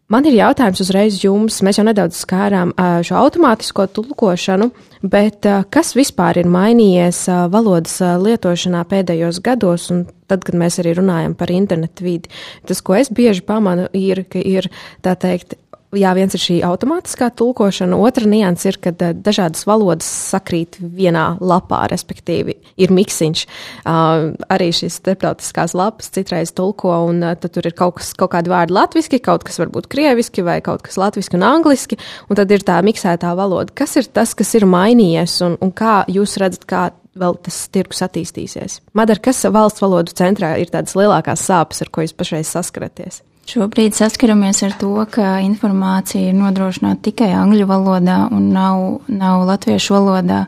Man 0.09 0.25
ir 0.25 0.39
jautājums 0.39 0.79
uzreiz 0.81 1.19
jums. 1.21 1.59
Mēs 1.61 1.77
jau 1.77 1.83
nedaudz 1.85 2.17
skārām 2.23 2.71
šo 3.05 3.17
automātisko 3.19 3.85
tulkošanu, 3.93 4.71
bet 5.05 5.45
kas 5.69 5.93
vispār 5.93 6.39
ir 6.41 6.49
mainījies 6.49 7.27
valodas 7.53 7.99
lietošanā 8.01 8.81
pēdējos 8.89 9.37
gados, 9.45 9.85
un 9.93 10.07
tad, 10.25 10.41
kad 10.47 10.57
mēs 10.57 10.79
arī 10.81 10.95
runājam 10.97 11.37
par 11.37 11.53
internetu 11.53 12.07
vidi? 12.07 12.33
Tas, 12.65 12.81
ko 12.81 12.97
es 12.97 13.13
bieži 13.13 13.45
pamanu, 13.45 13.85
ir, 13.93 14.23
ka 14.25 14.41
ir 14.41 14.71
tā 15.05 15.13
teikt 15.13 15.59
jā, 15.97 16.11
viens 16.17 16.35
ir 16.35 16.41
šī 16.41 16.57
automātiskā 16.65 17.29
tulkošana, 17.39 17.97
otra 17.97 18.27
nianses 18.29 18.69
ir, 18.71 18.77
kad 18.83 19.01
eh, 19.05 19.13
dažādas 19.17 19.65
valodas 19.69 20.07
sakrīt 20.29 20.77
vienā 20.79 21.39
lapā, 21.41 21.81
respektīvi, 21.91 22.57
ir 22.79 22.93
miksiņš. 22.93 23.45
Uh, 23.79 24.35
arī 24.51 24.69
šīs 24.75 24.99
starptautiskās 24.99 25.73
lapas 25.77 26.11
citreiz 26.13 26.53
tulko, 26.55 26.91
un 27.09 27.23
uh, 27.23 27.35
tad 27.39 27.53
tur 27.55 27.69
ir 27.69 27.75
kaut, 27.77 27.97
kas, 27.99 28.11
kaut 28.17 28.33
kādi 28.35 28.51
vārdi 28.51 28.75
latviski, 28.75 29.21
kaut 29.23 29.45
kas 29.47 29.59
varbūt 29.61 29.89
krieviski 29.91 30.45
vai 30.45 30.59
kaut 30.65 30.83
kas 30.85 30.99
latviski 31.01 31.39
un 31.39 31.45
angliski, 31.47 31.99
un 32.29 32.39
tad 32.39 32.51
ir 32.53 32.65
tā 32.67 32.79
miksētā 32.85 33.33
valoda. 33.37 33.73
Kas 33.75 33.97
ir 33.99 34.09
tas, 34.13 34.35
kas 34.37 34.53
ir 34.59 34.67
mainījies, 34.69 35.39
un, 35.47 35.57
un 35.63 35.73
kā 35.75 36.03
jūs 36.11 36.37
redzat, 36.41 36.67
kā 36.69 36.83
vēl 37.19 37.39
tas 37.45 37.63
tirgus 37.73 38.03
attīstīsies? 38.05 38.79
Madara, 38.97 39.21
kas 39.29 39.41
valsts 39.49 39.83
valodu 39.83 40.15
centrā 40.15 40.55
ir 40.61 40.71
tādas 40.73 40.95
lielākās 40.99 41.47
sāpes, 41.49 41.83
ar 41.83 41.91
ko 41.93 42.05
jūs 42.05 42.15
pašreiz 42.17 42.51
saskaraties? 42.53 43.23
Šobrīd 43.49 43.95
saskaramies 43.97 44.59
ar 44.67 44.75
to, 44.77 44.91
ka 45.09 45.39
informācija 45.41 46.29
ir 46.29 46.35
nodrošināta 46.37 47.07
tikai 47.07 47.31
angļu 47.33 47.65
valodā 47.69 48.19
un 48.35 48.51
nav, 48.53 48.81
nav 49.09 49.47
latviešu 49.47 49.95
valodā. 49.95 50.43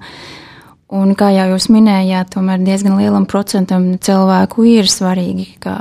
Un, 0.92 1.16
kā 1.18 1.32
jau 1.34 1.48
jūs 1.54 1.70
minējāt, 1.72 2.34
tomēr 2.36 2.62
diezgan 2.62 3.00
lielam 3.00 3.26
procentam 3.26 3.96
cilvēku 3.98 4.68
ir 4.70 4.90
svarīgi, 4.92 5.48
ka 5.64 5.76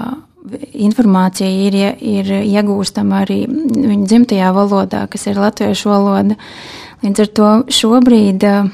informācija 0.81 1.51
ir, 1.51 1.77
ir 2.01 2.31
iegūstama 2.39 3.25
arī 3.27 3.43
viņu 3.51 4.07
dzimtajā 4.09 4.53
valodā, 4.57 5.03
kas 5.11 5.27
ir 5.29 5.41
latviešu 5.43 5.91
valoda. 5.91 6.39
Līdz 7.05 7.25
ar 7.27 7.33
to 7.37 7.51
šobrīd 7.81 8.47
eh, 8.49 8.71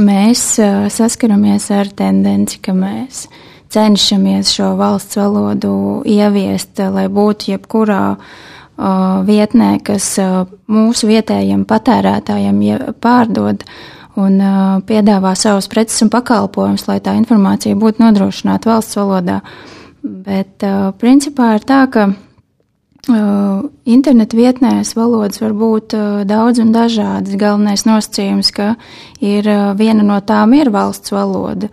mēs 0.00 0.46
eh, 0.62 0.86
saskaramies 0.94 1.68
ar 1.74 1.92
tendenci, 2.00 2.62
ka 2.64 2.72
mēs 2.76 3.26
cenšamies 3.72 4.52
šo 4.56 4.74
valsts 4.78 5.18
valodu 5.18 6.02
ieviest, 6.08 6.78
lai 6.78 7.06
būtu 7.12 7.52
jebkurā 7.52 8.02
uh, 8.16 9.22
vietnē, 9.26 9.76
kas 9.84 10.08
uh, 10.22 10.44
mūsu 10.70 11.10
vietējiem 11.10 11.66
patērētājiem 11.68 12.62
pārdod 13.00 13.64
un 14.16 14.40
piedāvā 14.88 15.34
savus 15.36 15.66
preces 15.68 16.00
un 16.00 16.08
pakalpojumus, 16.08 16.86
lai 16.88 17.02
tā 17.04 17.12
informācija 17.18 17.76
būtu 17.76 18.00
nodrošināta 18.00 18.70
valsts 18.70 18.96
valodā. 18.96 19.42
Bet 20.00 20.64
principā 20.96 21.50
ir 21.58 21.66
tā, 21.68 21.82
ka 21.92 22.06
Internetu 23.06 24.34
vietnēs 24.40 24.96
valodas 24.98 25.38
var 25.38 25.52
būt 25.54 25.94
daudz 26.26 26.58
un 26.58 26.72
dažādas. 26.74 27.36
Galvenais 27.38 27.84
nosacījums, 27.86 28.50
ka 28.50 28.72
ir 29.22 29.46
viena 29.78 30.02
no 30.02 30.16
tām 30.26 30.56
ir 30.58 30.72
valsts 30.74 31.14
valoda. 31.14 31.68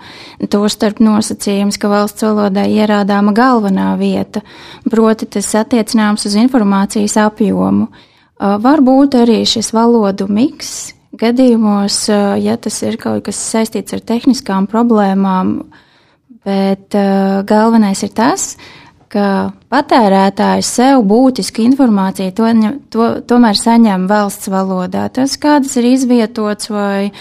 Tostarp 0.53 1.01
nosacījums, 1.01 1.79
ka 1.81 1.89
valsts 1.89 2.21
valodai 2.27 2.67
ierādāma 2.75 3.33
galvenā 3.33 3.95
vieta, 3.97 4.43
proti 4.85 5.25
tas 5.25 5.49
attiecināms 5.57 6.27
uz 6.29 6.37
informācijas 6.37 7.17
apjomu. 7.25 7.89
Varbūt 8.37 9.17
arī 9.23 9.41
šis 9.49 9.73
valodu 9.73 10.29
miks 10.29 10.93
gadījumos, 11.17 11.97
ja 12.45 12.59
tas 12.61 12.77
ir 12.85 12.99
kaut 13.01 13.25
kas 13.25 13.41
saistīts 13.41 13.97
ar 13.97 14.05
tehniskām 14.05 14.69
problēmām, 14.69 15.57
bet 16.45 16.93
galvenais 17.49 18.05
ir 18.05 18.13
tas, 18.13 18.51
ka 18.53 18.82
ka 19.13 19.25
patērētājs 19.73 20.69
sev 20.79 21.03
būtisku 21.09 21.63
informāciju 21.67 22.33
to, 22.37 22.51
to, 22.93 23.09
tomēr 23.29 23.59
saņem 23.59 24.07
valsts 24.09 24.49
valodā. 24.51 25.05
Tas, 25.13 25.35
kādas 25.41 25.75
ir 25.79 25.89
izvietots 25.91 26.71
vai, 26.73 27.11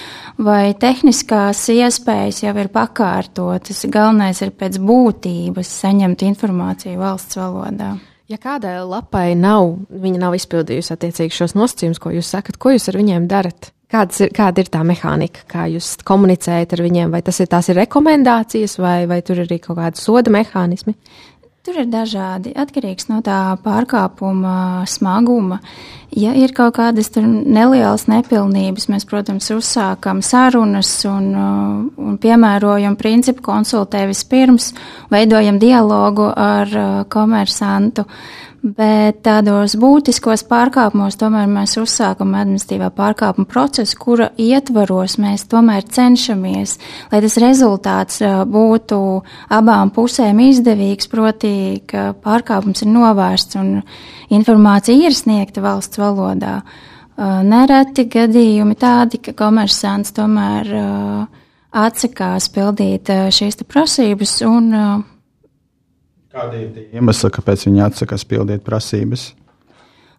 vai 0.40 0.72
tehniskās 0.78 1.64
iespējas 1.74 2.42
jau 2.46 2.54
ir 2.62 2.72
pakārtotas, 2.72 3.84
galvenais 3.92 4.40
ir 4.44 4.54
pēc 4.56 4.80
būtības 4.82 5.76
saņemt 5.82 6.24
informāciju 6.30 7.02
valsts 7.02 7.40
valodā. 7.40 7.94
Ja 8.32 8.38
kādai 8.40 8.78
lapai 8.86 9.34
nav, 9.36 9.74
viņa 9.90 10.22
nav 10.22 10.34
izpildījusi 10.38 10.94
attiecīgi 10.94 11.36
šos 11.36 11.52
nosacījumus, 11.58 12.00
ko 12.00 12.14
jūs 12.14 12.30
sakat, 12.32 12.56
ko 12.56 12.72
jūs 12.72 12.88
ar 12.88 12.96
viņiem 12.96 13.28
darat? 13.28 13.72
Kāds 13.92 14.22
ir, 14.24 14.30
kāda 14.32 14.62
ir 14.62 14.70
tā 14.72 14.80
mehānika, 14.88 15.42
kā 15.50 15.66
jūs 15.68 15.98
komunicējat 16.08 16.70
ar 16.72 16.80
viņiem? 16.80 17.10
Vai 17.12 17.20
tas 17.26 17.42
ir 17.44 17.50
tās 17.52 17.68
ir 17.68 17.76
rekomendācijas, 17.82 18.78
vai, 18.80 19.02
vai 19.10 19.18
tur 19.20 19.42
ir 19.42 19.50
arī 19.50 19.58
kaut 19.60 19.76
kādi 19.76 20.00
soda 20.00 20.32
mehānismi? 20.32 20.94
Tur 21.62 21.76
ir 21.78 21.84
dažādi 21.86 22.50
atkarīgs 22.58 23.04
no 23.06 23.20
tā 23.22 23.52
pārkāpuma 23.62 24.82
smaguma. 24.90 25.60
Ja 26.10 26.32
ir 26.34 26.50
kaut 26.56 26.74
kādas 26.74 27.12
nelielas 27.14 28.08
nepilnības, 28.10 28.88
mēs, 28.90 29.06
protams, 29.06 29.46
uzsākam 29.54 30.24
sarunas 30.26 30.90
un, 31.06 31.28
uh, 31.30 31.76
un 32.02 32.18
piemērojam 32.18 32.98
principu 32.98 33.46
konsultē 33.46 34.08
vispirms, 34.10 34.72
veidojam 35.14 35.62
dialogu 35.62 36.26
ar 36.34 36.74
uh, 36.74 36.90
komersantu. 37.06 38.08
Bet 38.62 39.24
tādos 39.26 39.72
būtiskos 39.74 40.44
pārkāpumos 40.46 41.16
tomēr 41.18 41.48
mēs 41.50 41.72
uzsākam 41.80 42.36
administratīvā 42.38 42.92
pārkāpuma 42.94 43.48
procesu, 43.50 43.96
kura 43.98 44.28
ietvaros 44.38 45.16
mēs 45.18 45.48
tomēr 45.50 45.82
cenšamies, 45.82 46.76
lai 47.10 47.20
tas 47.24 47.38
rezultāts 47.42 48.22
būtu 48.22 49.00
abām 49.50 49.90
pusēm 49.90 50.44
izdevīgs, 50.46 51.10
proti, 51.10 51.82
ka 51.90 52.12
pārkāpums 52.22 52.86
ir 52.86 52.92
novērsts 52.94 53.58
un 53.58 53.74
informācija 54.30 55.10
ir 55.10 55.18
sniegta 55.18 55.64
valsts 55.64 55.98
valodā. 55.98 56.60
Nereti 57.18 58.06
gadījumi 58.14 58.78
tādi, 58.78 59.18
ka 59.26 59.34
komersants 59.42 60.14
tomēr 60.14 60.70
atsakās 61.82 62.46
pildīt 62.54 63.10
šīs 63.10 63.58
prasības 63.66 64.38
un 64.46 64.70
Kādi 66.32 66.62
ir 66.64 66.68
tie 66.72 66.82
iemesli, 66.96 67.28
kāpēc 67.28 67.66
viņi 67.66 67.82
atsakās 67.84 68.22
pildīt 68.24 68.62
prasības? 68.64 69.34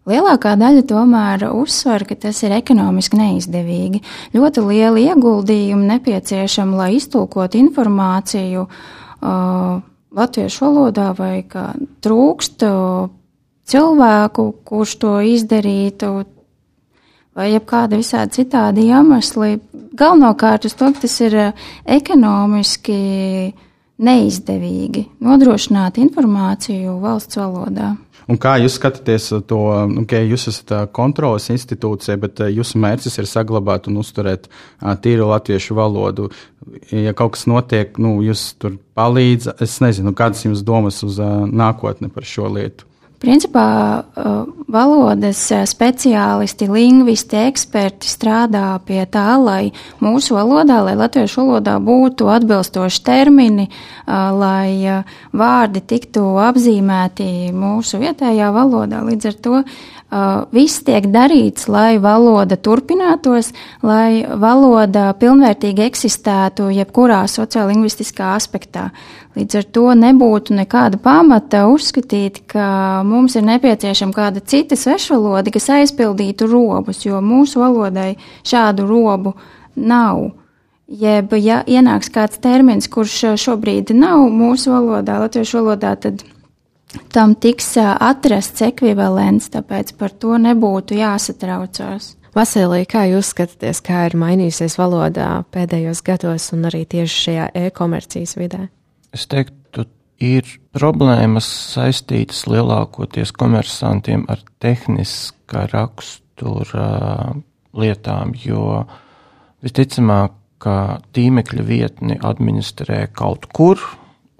Lielākā 0.06 0.52
daļa 0.60 0.84
tomēr 0.86 1.46
uzsver, 1.48 2.04
ka 2.06 2.14
tas 2.26 2.38
ir 2.44 2.52
ekonomiski 2.54 3.18
neizdevīgi. 3.18 4.02
Ļoti 4.36 4.62
liela 4.68 5.00
ieguldījuma 5.00 5.94
nepieciešama, 5.94 6.76
lai 6.82 6.90
iztulkotu 6.98 7.58
informāciju 7.58 8.66
uh, 8.68 9.80
latviešu 10.14 10.66
valodā, 10.68 11.08
vai 11.18 11.42
ka 11.50 11.72
trūkst 12.04 12.62
uh, 12.68 13.10
cilvēku, 13.66 14.46
kurš 14.68 14.96
to 15.02 15.16
izdarītu, 15.34 16.14
vai 17.34 17.50
jebkāda 17.56 17.98
visādi 17.98 18.44
citādi 18.44 18.86
iemesli. 18.92 19.56
Galvenokārt 19.98 20.68
uz 20.68 20.78
to, 20.78 20.94
ka 20.94 21.08
tas 21.08 21.20
ir 21.24 21.40
uh, 21.48 21.70
ekonomiski 21.98 23.00
neizdevīgi 24.02 25.06
nodrošināt 25.22 26.00
informāciju 26.02 26.98
valsts 27.02 27.38
valodā. 27.38 27.94
Un 28.30 28.38
kā 28.40 28.54
jūs 28.56 28.78
skatāties 28.78 29.26
to, 29.48 29.60
nu, 29.90 30.06
ka 30.08 30.22
jūs 30.22 30.46
esat 30.48 30.72
kontrolas 30.96 31.50
institūcija, 31.52 32.16
bet 32.22 32.40
jūsu 32.48 32.80
mērķis 32.80 33.20
ir 33.20 33.28
saglabāt 33.28 33.90
un 33.90 34.00
uzturēt 34.00 34.48
tīru 35.04 35.28
latviešu 35.28 35.76
valodu? 35.76 36.30
Ja 36.88 37.12
kaut 37.16 37.34
kas 37.36 37.44
notiek, 37.50 37.98
nu, 38.00 38.16
jūs 38.24 38.54
tur 38.56 38.78
palīdzat, 38.96 39.60
es 39.64 39.76
nezinu, 39.84 40.14
kādas 40.16 40.46
jums 40.46 40.64
domas 40.64 41.02
uz 41.04 41.20
nākotni 41.20 42.08
par 42.12 42.24
šo 42.28 42.48
lietu? 42.56 42.88
Principā 43.22 44.04
valodas 44.68 45.38
speciālisti, 45.70 46.66
lingvisti, 46.68 47.38
eksperti 47.48 48.10
strādā 48.10 48.74
pie 48.84 49.00
tā, 49.08 49.38
lai 49.40 49.70
mūsu 50.04 50.34
valodā, 50.36 50.80
lai 50.84 50.96
latviešu 50.98 51.40
valodā 51.40 51.78
būtu 51.80 52.28
atbilstoši 52.34 53.00
termini, 53.06 53.68
lai 54.04 55.00
vārdi 55.32 55.80
tiktu 55.94 56.26
apzīmēti 56.44 57.52
mūsu 57.56 58.02
vietējā 58.02 58.50
valodā. 58.52 59.00
Līdz 59.06 59.30
ar 59.30 59.40
to 59.46 59.62
viss 60.54 60.82
tiek 60.84 61.06
darīts, 61.10 61.66
lai 61.68 61.98
valoda 61.98 62.56
turpinātos, 62.56 63.52
lai 63.82 64.24
valoda 64.26 65.12
pilnvērtīgi 65.18 65.86
eksistētu 65.88 66.68
jebkurā 66.74 67.24
sociālingvistiskā 67.30 68.34
aspektā. 68.36 68.90
Līdz 69.34 69.58
ar 69.58 69.66
to 69.74 69.88
nebūtu 69.98 70.54
nekāda 70.54 71.00
pamata 71.02 71.64
uzskatīt, 71.66 72.44
ka 72.46 73.02
mums 73.06 73.34
ir 73.34 73.42
nepieciešama 73.48 74.14
kāda 74.14 74.44
cita 74.44 74.78
svešvaloda, 74.78 75.50
kas 75.50 75.72
aizpildītu 75.80 76.46
robus, 76.46 77.02
jo 77.06 77.18
mūsu 77.24 77.64
valodai 77.64 78.14
šādu 78.46 78.86
robu 78.86 79.34
nav. 79.74 80.30
Jeb, 80.84 81.32
ja 81.40 81.62
ienāks 81.66 82.12
kāds 82.12 82.38
termins, 82.44 82.86
kurš 82.92 83.40
šobrīd 83.40 83.90
nav 83.96 84.28
mūsu 84.30 84.70
valodā, 84.70 85.16
latviešu 85.22 85.62
valodā, 85.62 85.94
tad 85.96 86.22
tam 87.14 87.34
tiks 87.38 87.74
atrasts 87.80 88.64
ekvivalents, 88.66 89.50
tāpēc 89.54 89.94
par 89.98 90.12
to 90.12 90.38
nebūtu 90.40 90.98
jāsatraucās. 90.98 92.14
Vasilija, 92.34 92.86
kā 92.90 93.04
jūs 93.06 93.30
skatāties, 93.30 93.78
kā 93.86 94.08
ir 94.08 94.16
mainījusies 94.18 94.74
valodā 94.80 95.44
pēdējos 95.54 96.00
gados 96.06 96.48
un 96.56 96.66
arī 96.66 96.82
tieši 96.90 97.20
šajā 97.26 97.50
e-komercijas 97.66 98.34
vidē? 98.40 98.64
Es 99.14 99.28
teiktu, 99.30 99.86
ir 100.18 100.48
problēmas 100.74 101.46
saistītas 101.74 102.44
lielākoties 102.50 103.30
komersantiem 103.36 104.26
ar 104.30 104.42
tehniska 104.62 105.68
rakstura 105.72 106.88
lietām, 107.74 108.34
jo 108.38 108.82
visticamāk, 109.64 110.34
ka 110.64 111.00
tīmekļa 111.12 111.64
vietni 111.66 112.18
administrē 112.24 113.04
kaut 113.12 113.50
kur, 113.52 113.80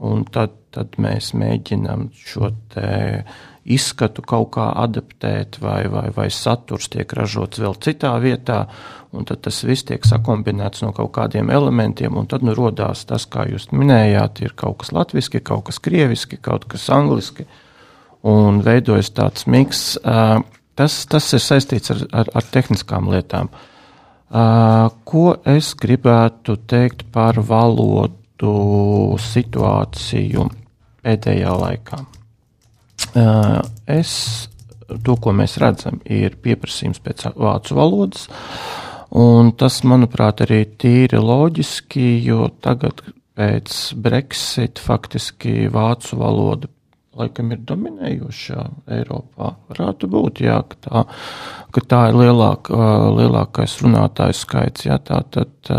un 0.01 0.23
tad, 0.33 0.55
tad 0.75 0.99
mēs 1.01 1.33
mēģinam 1.39 2.09
šo 2.19 2.51
izskatu 3.65 4.23
kaut 4.27 4.51
kā 4.59 4.67
adaptēt, 4.85 5.59
vai, 5.63 5.85
vai, 5.89 6.09
vai 6.15 6.29
saturs 6.33 6.91
tiek 6.93 7.11
ražots 7.17 7.61
vēl 7.63 7.77
citā 7.81 8.13
vietā, 8.21 8.65
un 9.17 9.25
tad 9.29 9.41
tas 9.47 9.63
viss 9.65 9.87
tiek 9.89 10.05
sakombinēts 10.05 10.85
no 10.85 10.93
kaut 10.97 11.15
kādiem 11.17 11.51
elementiem, 11.55 12.17
un 12.19 12.29
tad 12.29 12.45
nu 12.45 12.55
rodās 12.57 13.07
tas, 13.09 13.25
kā 13.31 13.47
jūs 13.49 13.71
minējāt, 13.73 14.43
ir 14.45 14.57
kaut 14.59 14.83
kas 14.83 14.93
latviski, 14.93 15.41
kaut 15.41 15.69
kas 15.71 15.81
krieviski, 15.81 16.41
kaut 16.45 16.67
kas 16.69 16.89
angliski, 16.93 17.47
un 18.25 18.61
veidojas 18.65 19.13
tāds 19.17 19.49
miks. 19.49 19.95
Tas, 20.75 20.99
tas 21.07 21.29
ir 21.37 21.41
saistīts 21.41 21.93
ar, 21.95 22.03
ar, 22.25 22.33
ar 22.41 22.51
tehniskām 22.53 23.09
lietām. 23.13 23.53
Ko 25.07 25.25
es 25.47 25.71
gribētu 25.79 26.59
teikt 26.67 27.07
par 27.15 27.39
valodu 27.47 28.51
situāciju 29.23 30.49
pēdējā 31.05 31.55
laikā? 31.61 32.01
Es, 33.95 34.15
to, 34.89 35.17
ko 35.21 35.35
mēs 35.37 35.59
redzam, 35.63 36.01
ir 36.05 36.39
pieprasījums 36.43 37.03
pēc 37.05 37.29
vācu 37.37 37.79
valodas, 37.79 38.29
un 39.15 39.53
tas, 39.59 39.83
manuprāt, 39.87 40.43
arī 40.47 40.65
tīri 40.81 41.21
loģiski, 41.21 42.07
jo 42.27 42.49
tagad 42.65 43.05
pēc 43.39 43.81
Brexit 43.99 44.81
faktiski 44.83 45.69
vācu 45.73 46.19
valoda 46.21 46.71
laikam 47.19 47.53
ir 47.55 47.63
dominējošā 47.67 48.63
Eiropā. 48.97 49.53
Varētu 49.71 50.11
būt, 50.11 50.43
jā, 50.47 50.59
ka 50.71 50.81
tā, 50.87 51.05
ka 51.75 51.83
tā 51.91 52.01
ir 52.11 52.19
lielāk, 52.21 52.71
lielākais 53.19 53.79
runātājs 53.83 54.45
skaits. 54.47 54.87
Jā, 54.87 55.01
tā 55.03 55.23
tad 55.35 55.73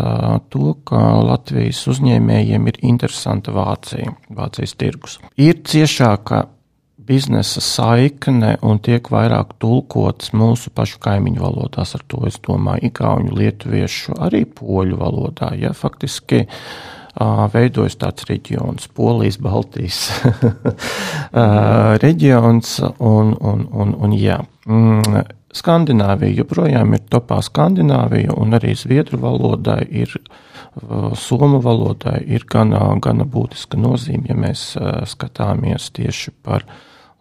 to, 0.52 0.74
ka 0.88 1.04
Latvijas 1.24 1.86
uzņēmējiem 1.92 2.68
ir 2.72 2.82
interesanta 2.90 3.56
Vācija, 3.56 4.16
Vācijas 4.36 4.76
tirgus. 4.80 5.20
Ir 5.40 5.64
ciešāka 5.64 6.46
biznesa 7.06 7.62
saikne 7.62 8.56
un 8.66 8.80
tiek 8.84 9.06
vairāk 9.14 9.56
tulkots 9.62 10.34
mūsu 10.34 10.72
pašu 10.76 11.00
kaimiņu 11.04 11.44
valodās. 11.44 11.94
Ar 11.98 12.04
to 12.10 12.24
es 12.30 12.40
domāju, 12.44 12.90
ikauņu, 12.90 13.36
lietuviešu, 13.38 14.18
arī 14.26 14.46
poļu 14.50 15.00
valodā. 15.00 15.54
Ja, 15.60 15.74
faktiski 15.78 16.46
veidojas 17.54 17.96
tāds 18.02 18.26
reģions, 18.28 18.90
Polijas, 18.96 19.38
Baltijas 19.40 20.02
reģions. 22.06 22.80
Un, 23.00 23.36
un, 23.40 23.66
un, 23.72 23.96
un, 24.02 24.20
jā. 24.20 24.42
Skandināvija 25.56 26.42
joprojām 26.42 26.96
ir 26.98 27.06
topā 27.12 27.40
Skandināvija, 27.46 28.34
un 28.36 28.58
arī 28.58 28.74
zviedru 28.76 29.22
valodai 29.24 29.82
ir, 30.04 30.12
somu 31.20 31.62
valodai 31.64 32.20
ir 32.36 32.44
gana, 32.52 32.82
gana 33.02 33.24
būtiska 33.24 33.80
nozīme, 33.80 34.28
ja 34.32 34.36
mēs 34.36 34.74
skatāmies 35.14 35.90
tieši 35.96 36.36
par 36.44 36.68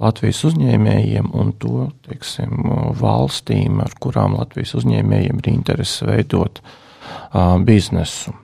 Latvijas 0.02 0.42
uzņēmējiem 0.48 1.30
un 1.38 1.52
to, 1.62 1.88
teiksim, 2.08 2.64
valstīm, 2.98 3.78
ar 3.84 3.94
kurām 4.02 4.34
Latvijas 4.40 4.74
uzņēmējiem 4.80 5.38
ir 5.38 5.50
interese 5.52 6.08
veidot 6.08 6.58
uh, 6.64 7.54
biznesu. 7.62 8.34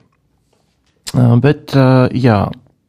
Uh, 1.11 1.35
bet, 1.43 1.75
uh, 1.75 2.07
jā, 2.15 2.45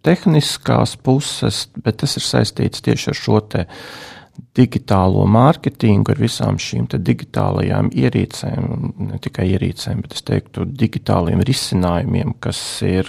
tehniskās 0.06 0.94
puses, 1.02 1.66
bet 1.82 2.00
tas 2.02 2.16
ir 2.18 2.26
saistīts 2.26 2.84
tieši 2.86 3.10
ar 3.12 3.18
šo 3.18 3.42
te 3.50 3.66
digitālo 4.56 5.24
mārketingu, 5.30 6.12
ar 6.12 6.20
visām 6.20 6.58
šīm 6.60 6.88
digitālajām 6.92 7.90
ierīcēm, 7.96 8.66
ne 9.08 9.20
tikai 9.22 9.48
ierīcēm, 9.54 10.02
bet 10.04 10.16
es 10.16 10.26
teiktu, 10.28 10.66
digitāliem 10.66 11.40
risinājumiem, 11.46 12.34
kas 12.42 12.60
ir 12.86 13.08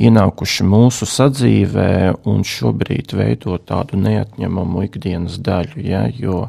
ienākuši 0.00 0.66
mūsu 0.66 1.06
sadzīvē 1.10 1.92
un 2.30 2.42
šobrīd 2.46 3.14
veido 3.18 3.58
tādu 3.66 4.00
neatņemamu 4.00 4.86
ikdienas 4.88 5.38
daļu. 5.44 5.84
Ja, 5.84 6.06
jo, 6.08 6.46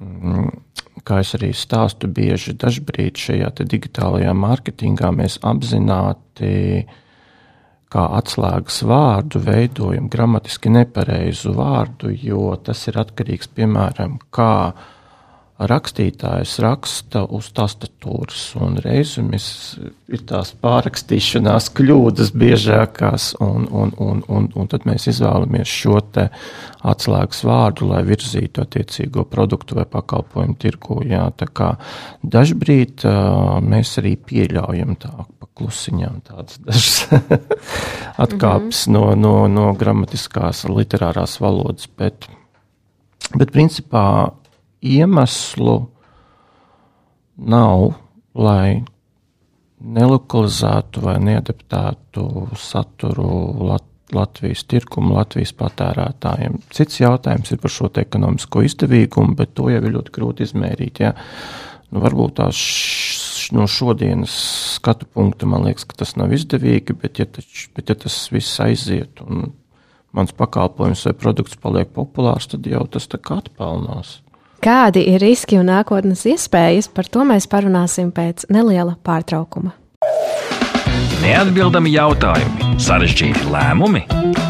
mm, 0.00 0.48
kā 1.04 1.20
es 1.24 1.34
arī 1.36 1.52
stāstu 1.56 2.08
bieži, 2.08 2.54
dažbrīd 2.60 3.20
šajā 3.20 3.52
digitālajā 3.64 4.32
mārketingā 4.36 5.12
mēs 5.16 5.40
apzināti 5.42 6.86
kā 7.90 8.06
atslēgas 8.20 8.82
vārdu 8.86 9.42
veidojam 9.42 10.08
gramatiski 10.12 10.70
nepareizu 10.72 11.54
vārdu, 11.56 12.12
jo 12.14 12.54
tas 12.64 12.86
ir 12.88 13.00
atkarīgs 13.02 13.50
piemēram 13.56 14.18
kā 14.34 14.52
rakstītājs 15.68 16.54
raksta 16.64 17.24
uz 17.36 17.50
tastatūras, 17.56 18.44
un 18.60 18.78
reizēm 18.80 19.32
ir 19.34 20.22
tās 20.28 20.52
pārrakstīšanās 20.62 21.68
kļūdas 21.76 22.32
biežākās, 22.40 23.34
un, 23.44 23.66
un, 23.68 23.92
un, 24.00 24.22
un, 24.28 24.48
un 24.56 24.70
tad 24.70 24.86
mēs 24.88 25.10
izvēlamies 25.12 25.68
šo 25.68 26.00
te 26.14 26.28
atslēgas 26.80 27.44
vārdu, 27.44 27.90
lai 27.90 28.00
virzītu 28.08 28.64
attiecīgo 28.64 29.26
produktu 29.28 29.76
vai 29.76 29.84
pakalpojumu 29.90 30.56
tirgu. 30.60 31.02
Jā, 31.10 31.26
tā 31.36 31.50
kā 31.52 31.74
dažbrīd 32.22 33.04
uh, 33.04 33.58
mēs 33.60 33.98
arī 34.00 34.16
pieļaujam 34.16 34.96
tā 35.02 35.12
klusiņām 35.60 36.20
tādas 36.24 36.60
dažas 36.66 36.96
atkāpes 38.16 38.86
mm 38.88 38.94
-hmm. 38.94 38.96
no, 38.96 39.14
no, 39.14 39.48
no 39.48 39.72
gramatiskās, 39.76 40.64
literārās 40.64 41.40
valodas, 41.40 41.88
bet, 41.98 42.28
bet 43.36 43.52
principā 43.52 44.30
iemeslu 44.82 45.76
nav, 47.50 47.86
lai 48.34 48.80
nelokalizētu 49.80 51.02
vai 51.04 51.16
neadaptētu 51.24 52.26
saturu 52.60 53.30
Lat 53.68 53.86
Latvijas 54.10 54.64
tirkumu, 54.66 55.14
Latvijas 55.14 55.52
patērētājiem. 55.58 56.56
Cits 56.74 57.00
jautājums 57.00 57.52
ir 57.52 57.60
par 57.62 57.70
šo 57.70 57.90
ekonomisko 58.02 58.64
izdevīgumu, 58.66 59.36
bet 59.38 59.54
to 59.54 59.68
jau 59.70 59.82
ir 59.82 59.92
ļoti 59.94 60.14
grūti 60.16 60.46
izmērīt. 60.48 61.02
Ja? 61.04 61.12
Nu, 61.90 62.02
varbūt 62.02 62.36
tās 62.40 62.60
no 63.54 63.66
šodienas 63.70 64.34
skatu 64.76 65.08
punkta 65.10 65.48
man 65.50 65.66
liekas, 65.66 65.86
ka 65.88 66.00
tas 66.02 66.16
nav 66.18 66.34
izdevīgi, 66.34 66.96
bet 66.98 67.22
ja, 67.22 67.26
tač, 67.26 67.68
bet 67.76 67.90
ja 67.90 67.98
tas 67.98 68.16
viss 68.34 68.60
aiziet 68.62 69.22
un 69.26 69.52
mans 70.16 70.34
pakalpojums 70.34 71.06
vai 71.06 71.14
produkts 71.18 71.58
paliek 71.62 71.90
populārs, 71.94 72.50
tad 72.50 72.66
jau 72.66 72.82
tas 72.90 73.06
tā 73.10 73.20
kā 73.22 73.40
atpelnās. 73.42 74.18
Kādi 74.60 75.06
ir 75.08 75.22
riski 75.24 75.56
un 75.56 75.70
nākotnes 75.70 76.26
iespējas, 76.28 76.90
par 76.92 77.06
to 77.08 77.22
mēs 77.24 77.46
parunāsim 77.48 78.10
pēc 78.12 78.44
neliela 78.52 78.92
pārtraukuma. 79.00 79.72
Neatbildami 81.20 81.94
jautājumi, 81.94 82.76
sarežģīti 82.80 83.46
lēmumi. 83.48 84.02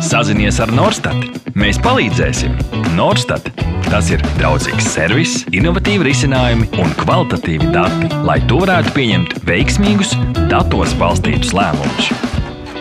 Sazinies 0.02 0.58
ar 0.62 0.72
Norstat. 0.74 1.38
Mēs 1.54 1.78
palīdzēsim. 1.82 2.56
Norstat. 2.98 3.52
Tas 3.86 4.10
ir 4.10 4.22
draudzīgs 4.40 4.90
servis, 4.96 5.36
innovatīvi 5.54 6.08
risinājumi 6.10 6.66
un 6.82 6.90
kvalitatīvi 7.04 7.70
dati, 7.74 8.10
lai 8.26 8.40
tu 8.50 8.58
varētu 8.64 8.96
pieņemt 8.98 9.38
veiksmīgus, 9.46 10.16
datos 10.50 10.94
balstītus 10.98 11.54
lēmumus. 11.54 12.29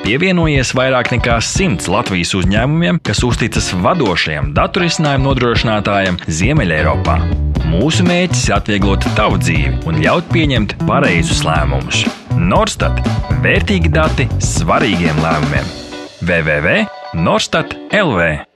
Pievienojies 0.09 0.71
vairāk 0.73 1.11
nekā 1.13 1.35
simts 1.45 1.85
Latvijas 1.85 2.31
uzņēmumiem, 2.39 2.97
kas 3.05 3.19
uzticas 3.27 3.67
vadošajam 3.77 4.47
datorisinājumu 4.57 5.27
nodrošinātājam 5.27 6.17
Ziemeļeiropā. 6.25 7.19
Mūsu 7.69 8.01
mērķis 8.09 8.49
ir 8.49 8.57
atvieglot 8.57 9.05
tavu 9.13 9.37
dzīvi 9.37 9.85
un 9.85 10.01
ļaut 10.01 10.25
pieņemt 10.33 10.81
pareizus 10.89 11.45
lēmumus. 11.45 12.09
Norstat- 12.41 12.97
vērtīgi 13.45 13.93
dati 13.93 14.25
svarīgiem 14.41 15.13
lēmumiem. 15.21 15.69
www.norstat.lv 16.25 18.48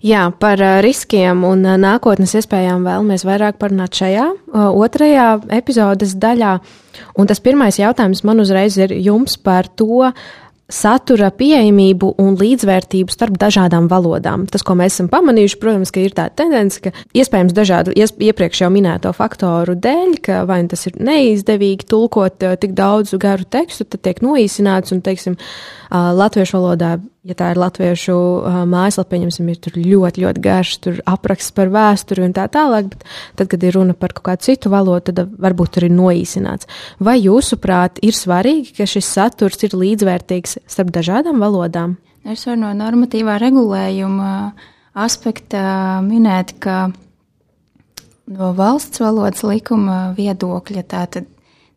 Jā, 0.00 0.30
par 0.40 0.56
riskiem 0.80 1.42
un 1.44 1.66
nākotnes 1.82 2.32
iespējām 2.38 2.86
vēlamies 2.88 3.26
vairāk 3.28 3.58
parunāt 3.60 3.98
šajā 4.00 4.30
otrajā 4.72 5.26
epizodes 5.52 6.14
daļā. 6.16 6.54
Un 7.20 7.28
tas 7.28 7.42
pirmais 7.44 7.76
jautājums 7.76 8.24
man 8.24 8.40
uzreiz 8.40 8.78
ir 8.80 8.94
jums 8.96 9.36
par 9.36 9.68
to, 9.68 10.08
satura 10.70 11.30
pieejamību 11.34 12.12
un 12.22 12.36
līdzvērtību 12.38 13.12
starp 13.12 13.36
dažādām 13.42 13.88
valodām. 13.90 14.46
Tas, 14.50 14.62
ko 14.66 14.76
mēs 14.78 14.96
esam 14.96 15.10
pamanījuši, 15.12 15.58
protams, 15.60 15.92
ir 15.98 16.14
tā 16.16 16.28
tendence, 16.32 16.80
ka 16.84 16.94
iespējams 17.16 17.54
dažādu 17.56 17.94
iepriekš 17.96 18.62
jau 18.64 18.70
minēto 18.72 19.12
faktoru 19.16 19.74
dēļ, 19.74 20.16
ka 20.24 20.44
vai 20.48 20.62
nu 20.64 20.72
tas 20.72 20.86
ir 20.86 20.98
neizdevīgi 21.02 21.88
tulkot 21.90 22.46
tik 22.62 22.76
daudz 22.78 23.16
garu 23.20 23.46
tekstu, 23.50 23.84
tad 23.84 24.04
tiek 24.06 24.22
noīsināts 24.24 24.94
un, 24.94 25.02
teiksim, 25.04 25.36
latviešu 25.90 26.58
valodā, 26.58 26.96
ja 27.26 27.36
tā 27.36 27.50
ir 27.52 27.60
latviešu 27.60 28.16
mājaslapa, 28.70 29.10
pieņemsim, 29.12 29.48
ir 29.52 29.58
tur 29.60 29.76
ļoti, 29.76 30.24
ļoti 30.24 30.42
garš, 30.44 30.72
tur 30.84 31.00
apraksts 31.08 31.54
par 31.56 31.72
vēsturi 31.72 32.24
un 32.24 32.34
tā 32.36 32.46
tālāk, 32.52 32.88
bet 32.94 33.04
tad, 33.36 33.50
kad 33.52 33.66
ir 33.66 33.76
runa 33.76 33.96
par 33.96 34.14
kaut 34.16 34.26
kādu 34.30 34.48
citu 34.48 34.72
valodu, 34.72 35.12
tad 35.12 35.34
varbūt 35.40 35.76
tur 35.76 35.88
ir 35.88 35.94
noīsināts. 35.96 36.70
Vai 37.02 37.18
jūsuprāt 37.20 38.00
ir 38.06 38.16
svarīgi, 38.16 38.72
ka 38.78 38.88
šis 38.88 39.10
saturs 39.18 39.60
ir 39.66 39.76
līdzvērtīgs 39.76 40.62
starp 40.64 40.94
dažādām 40.96 41.42
valodām? 41.42 41.98
Es 42.24 42.44
varu 42.48 42.64
no 42.64 42.72
normatīvā 42.76 43.38
regulējuma 43.40 44.32
aspekta 45.00 46.00
minēt, 46.04 46.56
ka 46.60 46.90
no 48.30 48.52
valsts 48.56 49.00
valodas 49.02 49.44
likuma 49.44 50.10
viedokļa 50.16 50.84
tātad 50.88 51.28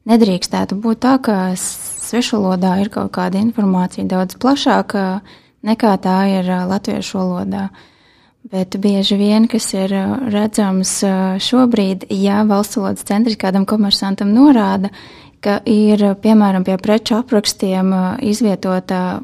nedrīkstētu 0.09 0.77
būt 0.83 1.01
tā, 1.05 1.15
ka 1.23 1.37
svešvalodā 1.59 2.75
ir 2.83 2.91
kaut 2.93 3.13
kāda 3.15 3.39
informācija 3.41 4.05
daudz 4.09 4.37
plašāka 4.41 5.23
nekā 5.63 5.95
tā 6.03 6.17
ir 6.39 6.51
latviešu 6.69 7.19
valodā. 7.19 7.67
Bet 8.53 8.75
bieži 8.83 9.15
vien, 9.15 9.47
kas 9.47 9.69
ir 9.71 9.93
redzams 10.33 10.97
šobrīd, 11.39 12.09
ja 12.11 12.41
valsts 12.43 12.75
valodas 12.75 13.05
centrs 13.07 13.39
kādam 13.39 13.63
komersantam 13.65 14.33
norāda, 14.35 14.91
ka 15.43 15.61
ir 15.67 16.03
piemēram 16.19 16.65
pie 16.67 16.75
preču 16.79 17.15
aprakstiem 17.21 17.93
izvietota, 18.23 19.21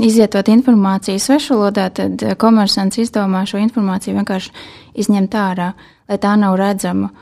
izvietot 0.00 0.48
informāciju 0.48 1.20
svešvalodā, 1.20 1.90
tad 1.92 2.24
komersants 2.40 3.00
izdomā 3.04 3.44
šo 3.48 3.60
informāciju 3.60 4.16
vienkārši 4.22 4.56
izņemt 5.04 5.36
ārā, 5.36 5.72
lai 6.08 6.20
tā 6.20 6.32
nav 6.40 6.56
redzama. 6.60 7.12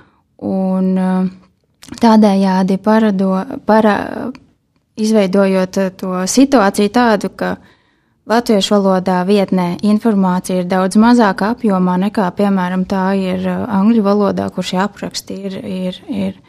Un 0.46 0.94
tādējādi 2.00 2.78
parado, 2.82 3.32
para, 3.66 3.94
izveidojot 5.00 5.78
eh, 5.80 5.90
to 5.96 6.24
situāciju 6.28 6.92
tādu, 6.94 7.30
ka 7.34 7.56
latviešu 8.30 8.76
valodā 8.76 9.20
vietnē 9.26 9.80
informācija 9.86 10.62
ir 10.62 10.70
daudz 10.70 10.98
mazāka 11.00 11.52
apjomā 11.54 11.96
nekā, 12.06 12.28
piemēram, 12.36 12.86
tā 12.90 13.10
ir 13.18 13.44
eh, 13.48 13.66
angļu 13.80 14.06
valodā, 14.06 14.50
kur 14.54 14.66
šie 14.66 14.80
apraksti 14.84 15.42
ir, 15.48 15.58
ir, 15.64 16.00
ir 16.08 16.40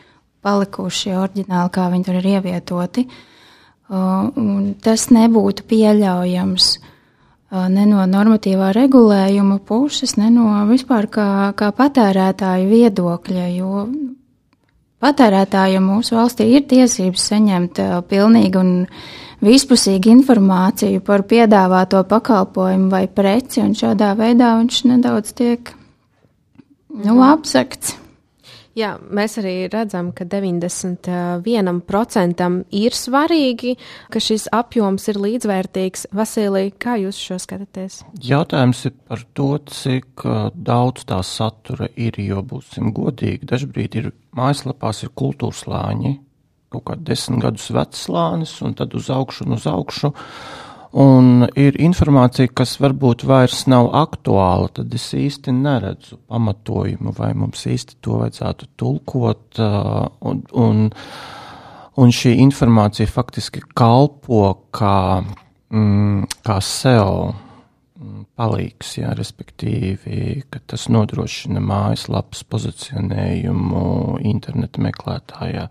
palikuši 0.41 1.15
oriģināli, 1.17 1.73
kā 1.73 1.89
viņi 1.93 2.07
tur 2.07 2.17
ir 2.21 2.31
ievietoti. 2.37 3.05
Un 3.91 4.69
tas 4.79 5.09
nebūtu 5.11 5.65
pieļaujams 5.67 6.67
ne 7.51 7.83
no 7.89 8.05
normatīvā 8.07 8.69
regulējuma 8.77 9.57
puses, 9.67 10.15
ne 10.15 10.29
no 10.31 10.45
vispār 10.69 11.09
kā, 11.11 11.27
kā 11.59 11.73
patērētāju 11.75 12.69
viedokļa, 12.71 13.49
jo 13.51 13.83
Patērētājiem 15.01 15.85
mūsu 15.85 16.17
valstī 16.17 16.51
ir 16.55 16.67
tiesības 16.69 17.27
saņemt 17.31 17.81
uh, 17.81 17.99
pilnīgu 18.05 18.61
un 18.61 18.73
vispusīgu 19.41 20.11
informāciju 20.13 21.01
par 21.05 21.25
piedāvāto 21.29 22.03
pakalpojumu 22.09 22.91
vai 22.93 23.07
preci, 23.09 23.63
un 23.63 23.73
šādā 23.77 24.13
veidā 24.19 24.53
viņš 24.59 24.83
nedaudz 24.91 25.33
tiek 25.37 25.73
nu, 27.01 27.17
apsekts. 27.25 28.00
Jā, 28.77 28.91
mēs 29.03 29.33
arī 29.41 29.67
redzam, 29.67 30.13
ka 30.15 30.23
91% 30.31 32.45
ir 32.79 32.95
svarīgi, 32.95 33.73
ka 34.13 34.21
šis 34.23 34.45
apjoms 34.55 35.09
ir 35.11 35.19
līdzvērtīgs. 35.19 36.05
Vasilija, 36.15 36.71
kā 36.79 36.95
jūs 37.01 37.19
šo 37.19 37.35
skatāties? 37.43 37.99
Jautājums 38.23 38.85
ir 38.87 38.95
par 39.11 39.19
to, 39.35 39.59
cik 39.67 40.23
daudz 40.55 41.03
tā 41.09 41.19
satura 41.27 41.91
ir, 41.99 42.15
jo 42.23 42.39
būsim 42.47 42.95
godīgi. 42.95 43.43
Dažbrīd 43.51 43.91
ir 43.99 44.07
mājaslapās 44.39 45.03
ir 45.03 45.11
kultūras 45.19 45.65
slāņi, 45.65 46.15
kaut 46.71 46.87
kā 46.87 46.95
desmit 46.95 47.43
gadus 47.43 47.67
vecs 47.75 48.07
slānis, 48.07 48.55
un 48.63 48.71
tad 48.79 48.95
uz 48.95 49.11
augšu 49.11 49.43
un 49.49 49.59
uz 49.59 49.67
augšu. 49.67 50.15
Un 50.91 51.45
ir 51.55 51.77
informācija, 51.79 52.49
kas 52.51 52.73
varbūt 52.83 53.23
vairs 53.23 53.63
nav 53.71 53.93
aktuāla, 53.95 54.67
tad 54.75 54.91
es 54.97 55.05
īsti 55.15 55.53
neredzu 55.55 56.17
pamatojumu, 56.27 57.13
vai 57.15 57.31
mums 57.37 57.63
īsti 57.63 57.95
to 58.03 58.17
vajadzētu 58.19 58.67
tulkot. 58.75 59.61
Un, 60.27 60.41
un, 60.51 60.81
un 61.95 62.11
šī 62.11 62.33
informācija 62.43 63.07
faktiski 63.07 63.63
kalpo 63.71 64.43
kā, 64.75 65.23
mm, 65.71 66.27
kā 66.43 66.59
SEO 66.59 67.15
mm, 67.31 68.27
palīgs, 68.35 68.97
jā, 68.99 69.15
respektīvi, 69.15 70.43
ka 70.51 70.59
tas 70.73 70.89
nodrošina 70.91 71.63
mājaslapas 71.63 72.43
pozicionējumu 72.51 74.19
interneta 74.27 74.83
meklētājā. 74.83 75.69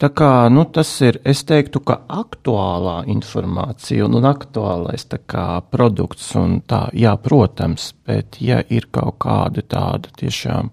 Tā 0.00 0.08
kā 0.16 0.48
nu, 0.48 0.64
tas 0.64 0.88
ir, 1.04 1.18
es 1.28 1.42
teiktu, 1.44 1.82
ka 1.84 1.98
aktuālā 2.08 3.02
informācija 3.12 4.06
un, 4.06 4.16
un 4.16 4.28
aktuālais 4.30 5.04
kā, 5.28 5.46
produkts, 5.68 6.30
un 6.40 6.62
tā, 6.64 6.86
jā, 6.96 7.12
protams, 7.20 7.90
bet 8.08 8.40
ja 8.40 8.62
ir 8.72 8.88
kaut 8.94 9.18
kādi 9.20 9.66
tādi 9.68 10.08
tiešām 10.22 10.72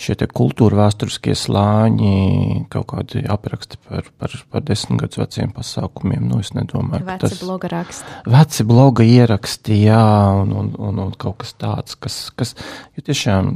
šie 0.00 0.16
kultūra 0.32 0.82
vēsturiskie 0.82 1.32
slāņi, 1.36 2.66
kaut 2.72 2.90
kādi 2.92 3.24
apraksti 3.32 3.80
par, 3.88 4.12
par, 4.20 4.36
par 4.52 4.64
desmit 4.68 5.00
gadus 5.06 5.20
veciem 5.20 5.56
pasākumiem, 5.56 6.28
nu 6.28 6.44
es 6.44 6.52
nedomāju, 6.56 7.04
veci 7.08 7.16
ka 7.16 7.32
tas. 7.32 7.40
bloga 7.40 7.72
raksti. 7.72 8.16
Veci 8.36 8.68
bloga 8.68 9.08
ieraksti, 9.08 9.82
jā, 9.88 10.06
un, 10.44 10.56
un, 10.62 10.72
un, 10.76 11.04
un 11.06 11.12
kaut 11.20 11.40
kas 11.44 11.56
tāds, 11.60 11.96
kas, 12.00 12.22
kas, 12.36 12.56
jo 12.96 13.08
tiešām 13.08 13.54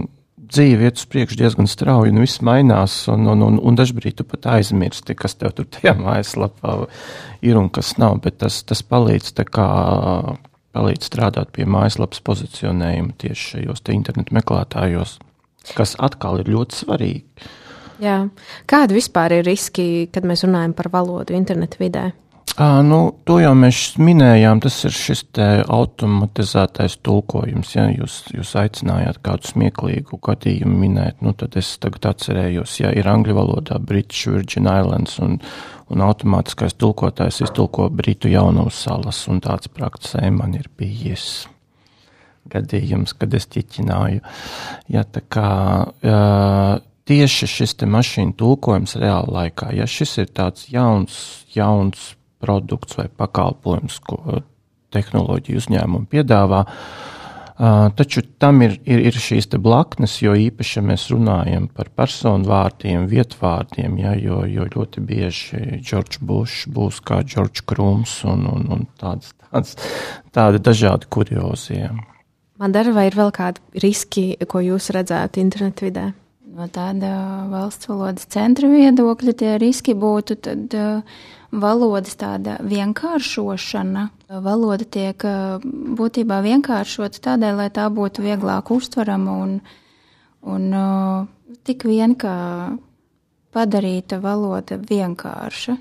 dzīve 0.55 0.89
iet 0.89 1.01
uz 1.01 1.07
priekšu 1.11 1.39
diezgan 1.41 1.69
strauji, 1.71 2.13
un 2.15 2.23
viss 2.23 2.43
mainās, 2.45 2.97
un, 3.13 3.27
un, 3.31 3.43
un, 3.47 3.59
un 3.59 3.79
dažkārt 3.79 4.21
tu 4.21 4.27
pat 4.29 4.49
aizmirsti, 4.57 5.17
kas 5.19 5.37
tev 5.41 5.55
tur 5.57 5.69
tajā 5.77 5.97
mājaslapā 6.05 6.77
ir 7.45 7.61
un 7.61 7.71
kas 7.75 7.95
nav, 8.01 8.21
bet 8.25 8.39
tas, 8.43 8.63
tas 8.67 8.85
palīdz, 8.87 9.35
kā, 9.51 9.69
palīdz 10.77 11.11
strādāt 11.11 11.53
pie 11.55 11.67
mājaslapas 11.71 12.23
pozicionējuma 12.27 13.19
tieši 13.21 13.51
šajos 13.51 13.85
internetu 13.95 14.37
meklētājos, 14.39 15.19
kas 15.75 15.95
atkal 16.03 16.41
ir 16.43 16.51
ļoti 16.55 16.83
svarīgi. 16.85 17.53
Jā. 18.03 18.25
Kādi 18.67 18.97
vispār 18.97 19.37
ir 19.37 19.47
riski, 19.47 20.09
kad 20.13 20.27
mēs 20.27 20.43
runājam 20.47 20.75
par 20.77 20.91
valodu 20.93 21.37
internetu 21.37 21.79
vidē? 21.83 22.09
À, 22.55 22.85
nu, 22.87 22.99
to 23.27 23.41
jau 23.43 23.51
mēs 23.59 23.97
minējām. 23.99 24.61
Tas 24.63 24.77
ir 24.87 24.95
šis 24.95 25.25
automatizētais 25.75 27.01
tulkojums. 27.03 27.73
Ja 27.75 27.89
jūs, 27.91 28.21
jūs 28.31 28.53
aicinājāt 28.61 29.19
kādu 29.27 29.51
smieklīgu 29.51 30.21
gadījumu 30.23 30.77
minēt, 30.85 31.19
nu, 31.25 31.33
tad 31.35 31.59
es 31.59 31.73
tagad 31.83 32.13
atcerējos, 32.13 32.77
ja 32.79 32.93
ir 32.95 33.11
angļu 33.11 33.35
valodā 33.41 33.81
British 33.83 34.31
Virgin 34.31 34.71
Islands 34.71 35.19
un, 35.25 35.41
un 35.91 36.07
automātiskais 36.07 36.79
tulkotājs 36.79 37.43
iztulko 37.49 37.89
Britu 37.91 38.31
jaunavas 38.31 38.85
salas, 38.87 39.25
un 39.27 39.43
tāds 39.43 39.73
praktizē 39.75 40.31
man 40.31 40.55
ir 40.55 40.71
bijis 40.79 41.49
gadījums, 42.55 43.17
kad 43.19 43.35
es 43.35 43.49
ķiķināju. 43.51 44.23
Ja, 44.95 45.03
tā 45.03 45.27
kā, 45.27 45.51
jā, 46.07 46.83
tieši 47.09 47.49
šis 47.51 47.81
mašīnu 47.83 48.37
tulkojums 48.39 48.95
reāla 49.01 49.41
laikā, 49.41 49.73
ja 49.77 49.89
šis 49.91 50.21
ir 50.23 50.31
tāds 50.37 50.69
jauns, 50.73 51.17
jauns 51.57 52.13
produkts 52.45 53.01
vai 53.01 53.09
pakalpojums, 53.09 53.99
ko 54.05 54.43
tehnoloģiju 54.95 55.65
uzņēmumi 55.65 56.11
piedāvā. 56.13 56.65
Uh, 56.65 57.91
taču 57.95 58.23
tam 58.43 58.63
ir, 58.67 58.81
ir, 58.83 59.05
ir 59.11 59.19
šīs 59.21 59.47
blaknes, 59.63 60.17
jo 60.23 60.35
īpaši, 60.35 60.79
ja 60.81 60.83
mēs 60.83 61.07
runājam 61.13 61.69
par 61.71 61.91
personu 61.95 62.49
vārdiem, 62.51 63.07
vietvārdiem, 63.11 63.99
ja, 64.03 64.15
jo, 64.19 64.43
jo 64.47 64.67
ļoti 64.75 65.05
bieži 65.07 65.61
Džordžs 65.79 66.19
Bušs 66.19 66.67
būs 66.75 66.99
kā 67.07 67.23
Džordžs 67.23 67.63
Krūms 67.63 68.17
un, 68.27 68.49
un, 68.51 68.67
un 68.75 68.83
tāds, 68.99 69.31
tāds, 69.47 69.79
tādi 70.35 70.59
dažādi 70.59 71.07
kuriozie. 71.07 71.93
Man 72.59 72.75
dara, 72.75 72.93
vai 72.95 73.09
ir 73.11 73.17
vēl 73.19 73.31
kādi 73.35 73.83
riski, 73.83 74.35
ko 74.51 74.63
jūs 74.63 74.91
redzētu 74.95 75.43
internetu 75.43 75.89
vidē? 75.89 76.11
No 76.55 76.69
tāda 76.71 77.11
valsts 77.51 77.89
valodas 77.91 78.29
centra 78.31 78.69
viedokļa 78.71 79.33
tie 79.39 79.57
riski 79.59 79.95
būtu 79.99 80.37
tad, 80.43 80.75
uh, 80.79 81.25
valodas 81.61 82.17
tāda 82.19 82.59
vienkāršošana. 82.65 84.09
Valoda 84.45 84.85
tiek 84.85 85.25
būtībā 85.99 86.41
vienkāršota 86.45 87.23
tādēļ, 87.29 87.57
lai 87.63 87.71
tā 87.75 87.87
būtu 87.93 88.25
vieglāk 88.25 88.73
uztverama 88.75 89.39
un, 89.45 89.57
un 90.43 90.69
tik 91.65 91.87
vien 91.89 92.17
kā 92.19 92.37
padarīta 93.55 94.19
valoda 94.23 94.79
vienkārša. 94.81 95.77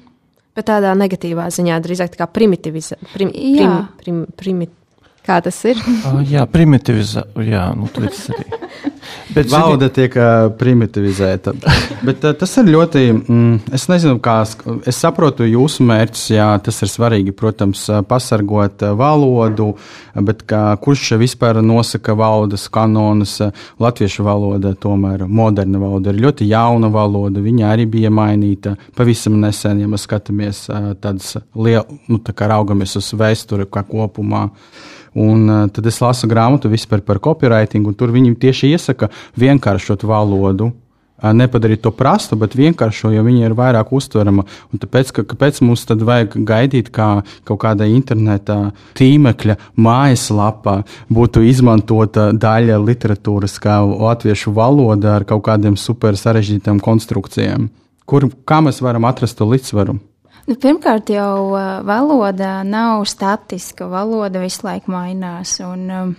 Bet 0.54 0.70
tādā 0.70 0.94
negatīvā 0.98 1.48
ziņā 1.50 1.80
drīzāk 1.82 2.14
tā 2.14 2.22
kā 2.22 2.30
primitivizēta. 2.30 3.10
Prim, 3.16 3.32
prim, 3.34 3.78
prim, 3.98 4.20
prim, 4.38 4.66
kā 5.26 5.40
tas 5.44 5.58
ir? 5.70 5.80
uh, 5.80 6.22
jā, 6.28 6.46
primitivizēta. 6.50 7.44
Jā, 7.48 7.70
nu. 7.78 7.90
Bet 9.34 9.50
valoda 9.52 9.90
tiek 9.94 10.14
uh, 10.18 10.48
primitivizēta. 10.58 11.54
Bet 12.06 12.24
uh, 12.24 12.34
tas 12.38 12.54
ir 12.62 12.70
ļoti. 12.74 13.04
Mm, 13.14 13.74
es 13.76 13.88
nezinu, 13.92 14.20
kā. 14.24 14.36
Es 14.90 15.00
saprotu 15.02 15.48
jūsu 15.48 15.86
mērķus. 15.88 16.26
Jā, 16.36 16.48
tas 16.64 16.80
ir 16.86 16.92
svarīgi, 16.92 17.34
protams, 17.36 17.86
pasargot 18.10 18.86
valodu. 19.00 19.74
Bet 20.28 20.46
kā, 20.50 20.64
kurš 20.82 21.16
vispār 21.22 21.62
nosaka 21.66 22.16
valodas 22.18 22.68
kanonus? 22.74 23.40
Latviešu 23.82 24.26
valoda, 24.28 24.76
tomēr 24.78 25.26
moderna 25.28 25.82
valoda, 25.82 26.14
ir 26.14 26.24
ļoti 26.28 26.48
jauna 26.52 26.92
valoda. 26.94 27.42
Viņa 27.44 27.72
arī 27.74 27.88
bija 27.90 28.14
mainīta 28.14 28.76
pavisam 28.98 29.40
nesen, 29.42 29.82
ja 29.82 29.90
mēs 29.90 30.06
skatāmies 30.08 30.66
tādas 31.02 31.38
lielas, 31.56 31.90
nu, 32.08 32.20
tā 32.24 32.36
kā 32.38 32.50
raugamies 32.52 32.98
uz 33.00 33.14
vēsturi 33.18 33.68
kā 33.72 33.86
kopumā. 33.88 34.48
Un 35.14 35.50
uh, 35.50 35.66
tad 35.74 35.86
es 35.90 36.00
lasu 36.02 36.30
grāmatu 36.30 36.72
vispār 36.72 37.04
par 37.06 37.22
copywriting, 37.22 37.86
un 37.86 37.98
tur 37.98 38.14
viņi 38.14 38.34
tieši 38.42 38.74
iesaka 38.74 39.12
vienkāršot 39.40 40.06
valodu. 40.10 40.72
Uh, 41.24 41.32
nepadarīt 41.32 41.84
to 41.86 41.92
prastu, 41.96 42.36
bet 42.40 42.56
vienkāršo, 42.58 43.12
jo 43.14 43.24
viņa 43.24 43.46
ir 43.46 43.56
vairāk 43.56 43.94
uztverama. 43.96 44.44
Un 44.74 44.82
tāpēc, 44.82 45.12
ka, 45.16 45.26
kāpēc 45.34 45.62
mums 45.64 45.86
tad 45.88 46.04
vajag 46.04 46.36
gaidīt, 46.44 46.90
kā 46.94 47.22
kaut 47.48 47.62
kāda 47.64 47.88
interneta 47.88 48.74
tīmekļa 49.00 49.58
mājaslapā 49.78 50.80
būtu 51.14 51.46
izmantota 51.48 52.32
daļa 52.34 52.82
literatūras, 52.84 53.60
kā 53.64 53.80
latviešu 53.86 54.56
valoda 54.58 55.20
ar 55.20 55.28
kaut 55.30 55.46
kādiem 55.48 55.78
super 55.80 56.18
sarežģītām 56.20 56.82
konstrukcijām? 56.84 57.70
Kur, 58.10 58.28
kā 58.44 58.60
mēs 58.66 58.82
varam 58.84 59.06
atrast 59.08 59.40
to 59.40 59.48
līdzsvaru? 59.48 59.96
Nu, 60.44 60.58
pirmkārt, 60.60 61.08
jau 61.14 61.54
uh, 61.54 61.80
valoda 61.88 62.64
nav 62.68 63.06
statiska. 63.08 63.88
Valoda 63.88 64.42
visu 64.44 64.66
laiku 64.68 64.92
mainās. 64.92 65.56
Un, 65.64 65.86
um, 65.88 66.12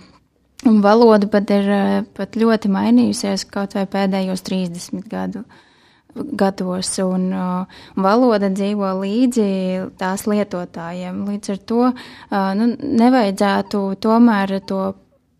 un 0.65 0.79
valoda 0.81 1.29
pat 1.29 1.53
ir 1.53 1.69
uh, 1.69 1.99
pat 2.17 2.33
ļoti 2.41 2.71
mainījusies 2.73 3.45
kaut 3.53 3.77
vai 3.77 3.85
pēdējos 3.85 4.41
30 4.47 5.05
gadu, 5.11 5.43
gados. 6.41 6.89
Un, 7.05 7.29
uh, 7.37 7.85
valoda 8.01 8.49
dzīvo 8.49 8.95
līdzi 9.03 9.47
tās 10.01 10.25
lietotājiem. 10.25 11.21
Līdz 11.29 11.53
ar 11.53 11.63
to 11.69 11.81
nu, 12.57 12.71
nevajadzētu 13.03 13.87
tomēr 14.01 14.59
to 14.65 14.83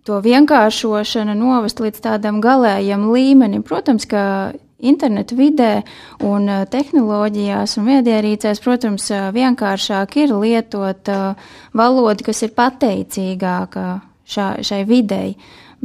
to 0.06 0.20
vienkāršošanu 0.22 1.34
novest 1.34 1.80
līdz 1.82 2.04
tādam 2.04 2.38
galējam 2.44 3.08
līmenim. 3.10 3.64
Protams, 3.66 4.06
ka 4.06 4.54
internetu 4.90 5.38
vidē 5.40 5.84
un 6.26 6.50
eh, 6.50 6.64
tehnoloģijās 6.72 7.78
un 7.80 7.90
viedierīcēs, 7.90 8.62
protams, 8.64 9.10
eh, 9.12 9.30
vienkāršāk 9.36 10.18
ir 10.24 10.34
lietot 10.36 11.12
eh, 11.12 11.48
valodu, 11.76 12.28
kas 12.30 12.44
ir 12.46 12.56
pateicīgāka 12.58 13.86
šā, 14.30 14.50
šai 14.66 14.84
videi. 14.90 15.36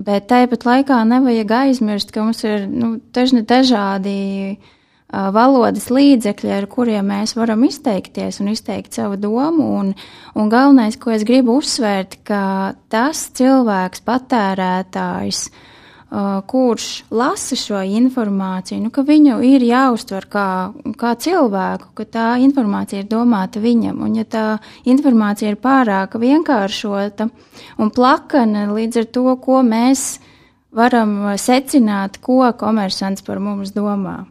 Bet 0.01 0.31
tāpat 0.31 0.65
laikā 0.65 1.01
nevajag 1.05 1.57
aizmirst, 1.65 2.13
ka 2.15 2.25
mums 2.25 2.45
ir 2.47 2.69
nu, 2.71 2.95
dažādi 3.13 4.59
valodas 5.11 5.89
līdzekļi, 5.91 6.53
ar 6.55 6.69
kuriem 6.71 7.09
mēs 7.11 7.35
varam 7.35 7.65
izteikties 7.67 8.39
un 8.41 8.53
izteikt 8.53 8.95
savu 8.95 9.19
domu. 9.19 9.67
Un, 9.81 9.91
un 10.39 10.53
galvenais, 10.53 10.97
ko 10.97 11.11
es 11.11 11.27
gribu 11.27 11.59
uzsvērt, 11.59 12.21
ka 12.25 12.45
tas 12.89 13.27
cilvēks, 13.37 14.07
patērētājs, 14.07 15.43
Uh, 15.51 15.67
kurš 16.51 16.87
lasa 17.15 17.55
šo 17.55 17.81
informāciju, 17.87 18.81
nu, 18.83 18.91
ka 18.91 19.05
viņu 19.07 19.37
ir 19.47 19.63
jāuztver 19.63 20.27
kā, 20.31 20.47
kā 20.99 21.13
cilvēku, 21.15 21.93
ka 21.95 22.07
tā 22.07 22.27
informācija 22.43 23.05
ir 23.05 23.11
domāta 23.11 23.63
viņam. 23.63 24.01
Un, 24.03 24.17
ja 24.19 24.27
tā 24.27 24.47
informācija 24.91 25.53
ir 25.53 25.61
pārāk 25.63 26.19
vienkāršota 26.19 27.29
un 27.79 27.95
plakana 27.95 28.67
līdz 28.73 29.05
ar 29.05 29.09
to, 29.15 29.25
ko 29.39 29.63
mēs 29.63 30.19
varam 30.75 31.37
secināt, 31.39 32.19
ko 32.19 32.43
komersants 32.59 33.23
par 33.27 33.39
mums 33.39 33.71
domā. 33.75 34.25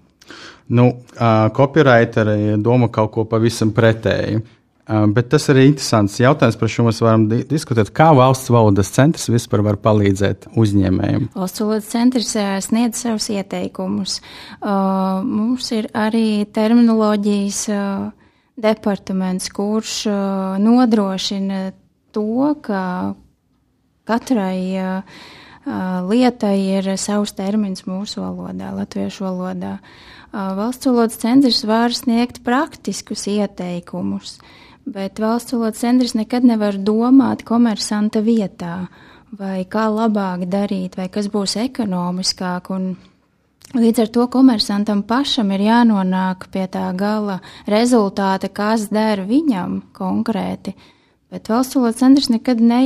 Nu, 0.70 0.92
uh, 0.92 1.48
copywriteri 1.56 2.60
domā 2.62 2.92
kaut 2.94 3.16
ko 3.16 3.24
pavisam 3.26 3.72
pretēju. 3.74 4.44
Uh, 4.90 5.04
bet 5.14 5.28
tas 5.30 5.44
ir 5.52 5.60
interesants 5.62 6.16
jautājums, 6.18 6.56
par 6.58 6.72
šo 6.74 6.88
mēs 6.88 7.00
varam 7.06 7.28
di 7.30 7.44
diskutēt. 7.46 7.92
Kā 7.94 8.08
valsts 8.18 8.50
valodas 8.50 8.90
centrs 8.96 9.28
vispār 9.30 9.62
var 9.68 9.78
palīdzēt 9.84 10.48
uzņēmējiem? 10.58 11.28
Valsts 11.38 11.62
valodas 11.62 11.92
centrs 11.92 12.32
uh, 12.40 12.56
sniedz 12.66 13.04
savus 13.04 13.30
ieteikumus. 13.30 14.18
Uh, 14.58 15.22
mums 15.22 15.70
ir 15.78 15.92
arī 15.94 16.48
terminoloģijas 16.58 17.62
uh, 17.70 18.08
departaments, 18.58 19.52
kurš 19.54 20.00
uh, 20.10 20.58
nodrošina 20.64 21.68
to, 22.10 22.56
ka 22.66 22.84
katrai 24.10 24.58
uh, 24.82 25.20
lietai 26.10 26.58
ir 26.80 26.96
savs 26.98 27.36
termins 27.38 27.86
mūsu 27.86 28.24
valodā, 28.24 28.74
latviešu 28.74 29.28
valodā. 29.28 29.78
Valsts 30.32 30.86
valodas 30.86 31.18
centrs 31.18 31.64
var 31.66 31.94
sniegt 31.96 32.44
praktiskus 32.46 33.26
ieteikumus, 33.32 34.36
bet 34.86 35.18
valsts 35.20 35.56
valodas 35.56 35.82
centrs 35.82 36.14
nekad 36.14 36.46
nevar 36.46 36.78
domāt 36.78 37.42
komersanta 37.48 38.22
vietā, 38.22 38.88
vai 39.34 39.64
kā 39.66 39.88
labāk 39.90 40.46
darīt, 40.50 41.00
vai 41.02 41.10
kas 41.10 41.32
būs 41.34 41.58
ekonomiskāk. 41.64 42.70
Līdz 43.74 44.06
ar 44.06 44.14
to 44.14 44.28
komersantam 44.30 45.02
pašam 45.06 45.50
ir 45.58 45.66
jānonāk 45.66 46.48
pie 46.54 46.68
tā 46.70 46.88
gala 46.98 47.40
rezultāta, 47.70 48.50
kas 48.54 48.88
der 48.94 49.26
viņam 49.26 49.82
konkrēti. 49.98 50.76
Bet 51.30 51.50
valsts 51.50 51.78
valodas 51.78 52.02
centrs 52.02 52.30
nekad 52.30 52.62
ne, 52.62 52.82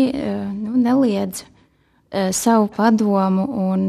nu, 0.55 0.77
neliedz 0.79 1.43
savu 2.13 2.67
padomu 2.69 3.43
un, 3.71 3.87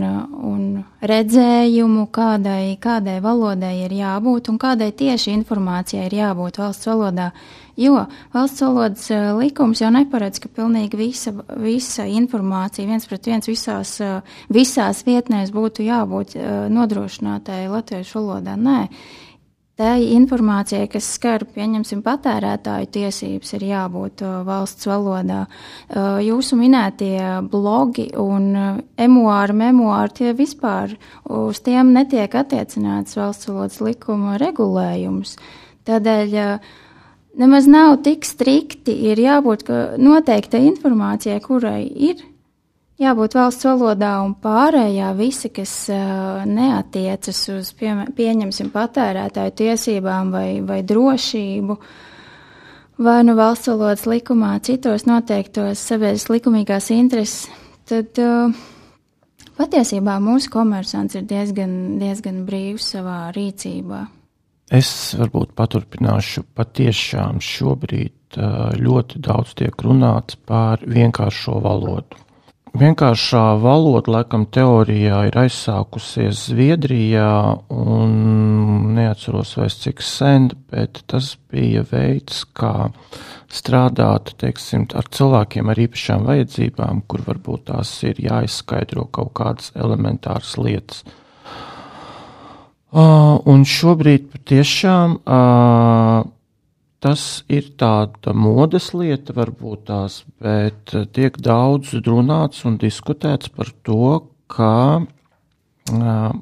un 0.48 0.62
redzējumu, 1.04 2.06
kādai, 2.14 2.76
kādai 2.80 3.18
valodai 3.24 3.74
ir 3.84 3.92
jābūt 3.98 4.48
un 4.48 4.56
kādai 4.60 4.90
tieši 4.96 5.34
informācijai 5.34 6.06
ir 6.08 6.16
jābūt 6.22 6.60
valsts 6.62 6.88
valodā. 6.88 7.30
Jo 7.76 8.04
valsts 8.32 8.62
valodas 8.62 9.08
eh, 9.10 9.26
likums 9.34 9.82
jau 9.82 9.90
neparedz, 9.92 10.38
ka 10.40 10.48
pilnīgi 10.56 10.98
visa, 10.98 11.34
visa 11.60 12.06
informācija 12.06 12.86
viens 12.88 13.08
pret 13.10 13.28
viens 13.28 13.50
visās, 13.50 13.96
visās 14.48 15.02
vietnēs 15.06 15.52
būtu 15.54 15.84
jābūt 15.84 16.38
nodrošinātai 16.72 17.66
latviešu 17.72 18.20
valodā. 18.22 18.56
Nē, 18.56 18.78
Tā 19.74 19.96
informācija, 19.98 20.86
kas 20.86 21.08
skar, 21.16 21.42
pieņemsim, 21.50 21.98
patērētāju 22.06 22.86
tiesības, 22.94 23.48
ir 23.56 23.64
jābūt 23.72 24.20
uh, 24.22 24.36
valsts 24.46 24.86
valodā. 24.86 25.40
Uh, 25.88 26.20
jūsu 26.22 26.54
minētie 26.60 27.18
blogi 27.50 28.04
un 28.22 28.44
uh, 28.54 28.76
emuāri, 28.94 29.56
memoāri, 29.64 30.12
tie 30.20 30.34
vispār 30.38 30.94
uz 31.26 31.58
tiem 31.66 31.90
netiek 31.96 32.36
attiecināts 32.38 33.18
valsts 33.18 33.50
valodas 33.50 33.80
likuma 33.82 34.36
regulējums. 34.38 35.34
Tādēļ 35.90 36.36
nemaz 37.42 37.66
nav 37.66 37.96
tik 38.06 38.22
strikti, 38.30 38.94
ir 39.10 39.18
jābūt 39.18 39.66
noteikta 39.98 40.62
informācijai, 40.70 41.42
kurai 41.42 41.82
ir 41.82 42.22
jābūt 43.00 43.36
valsts 43.38 43.66
valodā 43.66 44.14
un 44.24 44.34
pārējā 44.42 45.10
visi, 45.18 45.50
kas 45.54 45.72
uh, 45.92 46.44
neatiecas 46.46 47.42
uz, 47.54 47.72
pie, 47.78 47.92
pieņemsim, 48.16 48.70
patērētāju 48.74 49.54
tiesībām 49.60 50.32
vai, 50.34 50.48
vai 50.66 50.80
drošību, 50.86 51.78
vai 53.04 53.18
nu 53.26 53.36
valsts 53.38 53.72
valodas 53.72 54.06
likumā, 54.10 54.56
citos 54.66 55.08
noteiktos 55.10 55.82
sabiedriskas 55.82 56.36
likumīgās 56.36 56.90
intereses, 56.94 57.48
tad 57.90 58.22
uh, 58.22 58.54
patiesībā 59.58 60.18
mūsu 60.22 60.52
komersants 60.54 61.18
ir 61.18 61.26
diezgan, 61.30 61.96
diezgan 62.02 62.44
brīvs 62.46 62.92
savā 62.94 63.24
rīcībā. 63.34 64.04
Es 64.74 64.88
varbūt 65.18 65.50
paturpināšu. 65.58 66.46
Patiešām 66.56 67.36
šobrīd 67.44 68.38
ļoti 68.80 69.20
daudz 69.22 69.52
tiek 69.60 69.82
runāts 69.84 70.38
par 70.48 70.80
vienkāršo 70.88 71.60
valodu 71.62 72.23
vienkāršā 72.78 73.42
valoda, 73.62 74.12
laikam, 74.18 74.44
teorijā 74.50 75.20
ir 75.28 75.38
aizsākusies 75.44 76.48
Zviedrijā, 76.50 77.30
un 77.70 78.14
neatceros 78.96 79.54
vairs 79.58 79.78
cik 79.84 80.02
sen, 80.02 80.50
bet 80.72 81.02
tas 81.10 81.34
bija 81.52 81.84
veids, 81.90 82.42
kā 82.56 82.90
strādāt, 83.54 84.34
teiksim, 84.42 84.88
ar 84.98 85.06
cilvēkiem 85.14 85.70
ar 85.70 85.82
īpašām 85.86 86.26
vajadzībām, 86.26 87.04
kur 87.06 87.22
varbūt 87.28 87.68
tās 87.70 87.94
ir 88.08 88.18
jāizskaidro 88.22 89.06
kaut 89.14 89.34
kādas 89.38 89.70
elementāras 89.78 90.56
lietas. 90.58 91.04
Uh, 92.94 93.40
un 93.50 93.64
šobrīd 93.66 94.28
patiešām 94.30 95.16
uh, 95.18 96.33
Tas 97.04 97.44
ir 97.52 97.66
tāda 97.76 98.32
modes 98.32 98.94
lieta, 98.96 99.34
varbūt 99.36 99.82
tās, 99.90 100.22
bet 100.40 100.94
tiek 101.12 101.36
daudz 101.36 101.92
runāts 102.06 102.64
un 102.64 102.78
diskutēts 102.80 103.50
par 103.52 103.68
to, 103.84 104.22
kā 104.48 105.02
uh, 105.04 106.32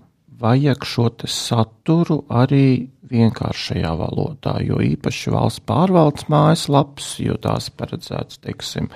vajag 0.42 0.86
šo 0.86 1.08
saturu 1.26 2.20
arī 2.30 2.66
vienkāršajā 3.12 3.90
valodā, 3.98 4.56
jo 4.64 4.78
īpaši 4.82 5.34
valsts 5.34 5.64
pārvaldes 5.68 6.28
mājaslaps, 6.32 7.16
jo 7.26 7.36
tās 7.42 7.68
paredzēts, 7.74 8.38
teiksim, 8.46 8.88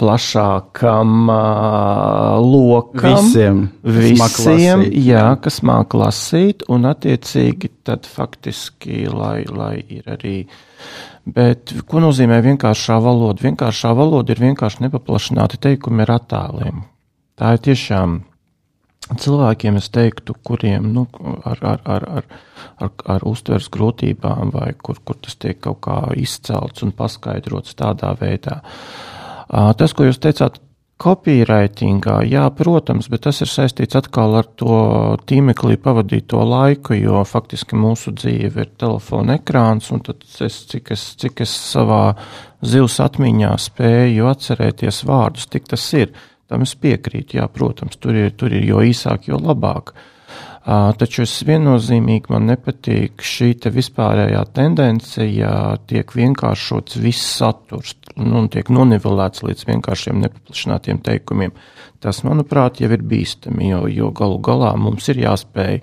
plašākam 0.00 1.30
uh, 1.32 2.36
lokam. 2.42 3.16
Visiem, 3.16 3.64
visiem 3.82 4.86
jā, 5.00 5.26
kas 5.42 5.62
māk 5.66 5.96
lasīt, 5.96 6.66
un 6.72 6.88
attiecīgi 6.92 7.72
tad 7.86 8.08
faktiski, 8.08 9.06
lai, 9.10 9.42
lai 9.48 9.76
ir 9.98 10.16
arī 10.16 10.38
uh, 10.44 10.62
Bet 11.26 11.72
ko 11.90 11.98
nozīmē 12.04 12.38
vienkāršā 12.44 13.00
valoda? 13.02 13.42
Vienkāršā 13.42 13.90
valoda 13.98 14.30
ir 14.30 14.42
vienkārši 14.44 14.84
nepaplašināti 14.84 15.58
teikumi 15.58 16.04
ar 16.04 16.12
attēliem. 16.20 16.84
Tā 17.36 17.56
ir 17.56 17.62
tiešām 17.66 18.20
cilvēkiem, 19.10 19.80
es 19.80 19.90
teiktu, 19.90 20.36
kuriem 20.46 20.86
nu, 20.94 21.02
ar, 21.42 21.58
ar, 21.72 21.82
ar, 21.96 22.06
ar, 22.20 22.28
ar, 22.78 22.92
ar 23.16 23.26
uztveres 23.26 23.66
grūtībām, 23.74 24.54
vai 24.54 24.70
kur, 24.78 25.02
kur 25.02 25.18
tas 25.18 25.34
tiek 25.42 25.58
kaut 25.66 25.82
kā 25.88 25.98
izcelts 26.14 26.86
un 26.86 26.94
paskaidrots 26.94 27.74
tādā 27.74 28.14
veidā. 28.22 28.60
Tas, 29.50 29.92
ko 29.94 30.08
jūs 30.08 30.22
teicāt, 30.22 30.60
Copywritingā, 30.96 32.22
jā, 32.24 32.46
protams, 32.56 33.10
bet 33.12 33.26
tas 33.26 33.42
ir 33.44 33.50
saistīts 33.52 33.98
atkal 33.98 34.38
ar 34.38 34.46
to 34.56 34.78
tīmeklī 35.28 35.76
pavadīto 35.76 36.40
laiku, 36.40 36.96
jo 36.96 37.20
faktiski 37.28 37.76
mūsu 37.76 38.14
dzīve 38.16 38.64
ir 38.64 38.70
telefona 38.80 39.36
ekrāns, 39.36 39.90
un 39.92 40.00
tad 40.06 40.24
es, 40.24 40.62
cik 40.72 40.94
es, 40.96 41.04
cik 41.20 41.44
es 41.44 41.52
savā 41.52 42.00
zivs 42.64 42.96
atmiņā 43.04 43.52
spēju 43.66 44.30
atcerēties 44.32 45.04
vārdus, 45.04 45.50
tik 45.52 45.68
tas 45.68 45.84
ir. 46.00 46.16
Tam 46.48 46.64
es 46.64 46.72
piekrītu, 46.80 47.42
jā, 47.42 47.44
protams, 47.52 48.00
tur 48.00 48.16
ir, 48.16 48.32
tur 48.38 48.56
ir 48.56 48.64
jo 48.64 48.80
īsāk, 48.80 49.28
jo 49.28 49.36
labāk. 49.42 49.92
Uh, 49.92 50.15
Taču 50.66 51.22
es 51.22 51.32
viennozīmīgi 51.46 52.32
man 52.34 52.48
nepatīk 52.50 53.22
šī 53.22 53.52
te 53.62 53.70
vispārējā 53.70 54.40
tendence, 54.56 55.22
ja 55.22 55.76
tiek 55.86 56.10
vienkāršots 56.10 56.98
viss 56.98 57.36
saturs 57.38 57.94
nu, 58.16 58.40
un 58.40 58.48
tiek 58.50 58.66
nonivelēts 58.74 59.44
līdz 59.46 59.62
vienkāršiem 59.68 60.18
nepaplašinātiem 60.24 60.98
teikumiem. 61.06 61.54
Tas, 62.02 62.24
manuprāt, 62.26 62.80
jau 62.82 62.90
ir 62.90 63.04
bīstami, 63.06 63.70
jo, 63.70 63.84
jo 63.86 64.10
galu 64.16 64.40
galā 64.42 64.72
mums 64.80 65.06
ir 65.12 65.22
jāspēj 65.22 65.78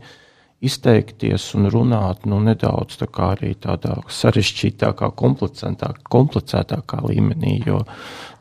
izteikties 0.64 1.46
un 1.56 1.70
runāt 1.72 2.28
nu, 2.28 2.42
nedaudz 2.44 3.00
tā 3.00 3.08
arī 3.30 3.54
tādā 3.60 3.98
sarežģītākā, 4.20 5.14
komplicētākā 5.16 7.02
līmenī, 7.08 7.58
jo 7.68 7.84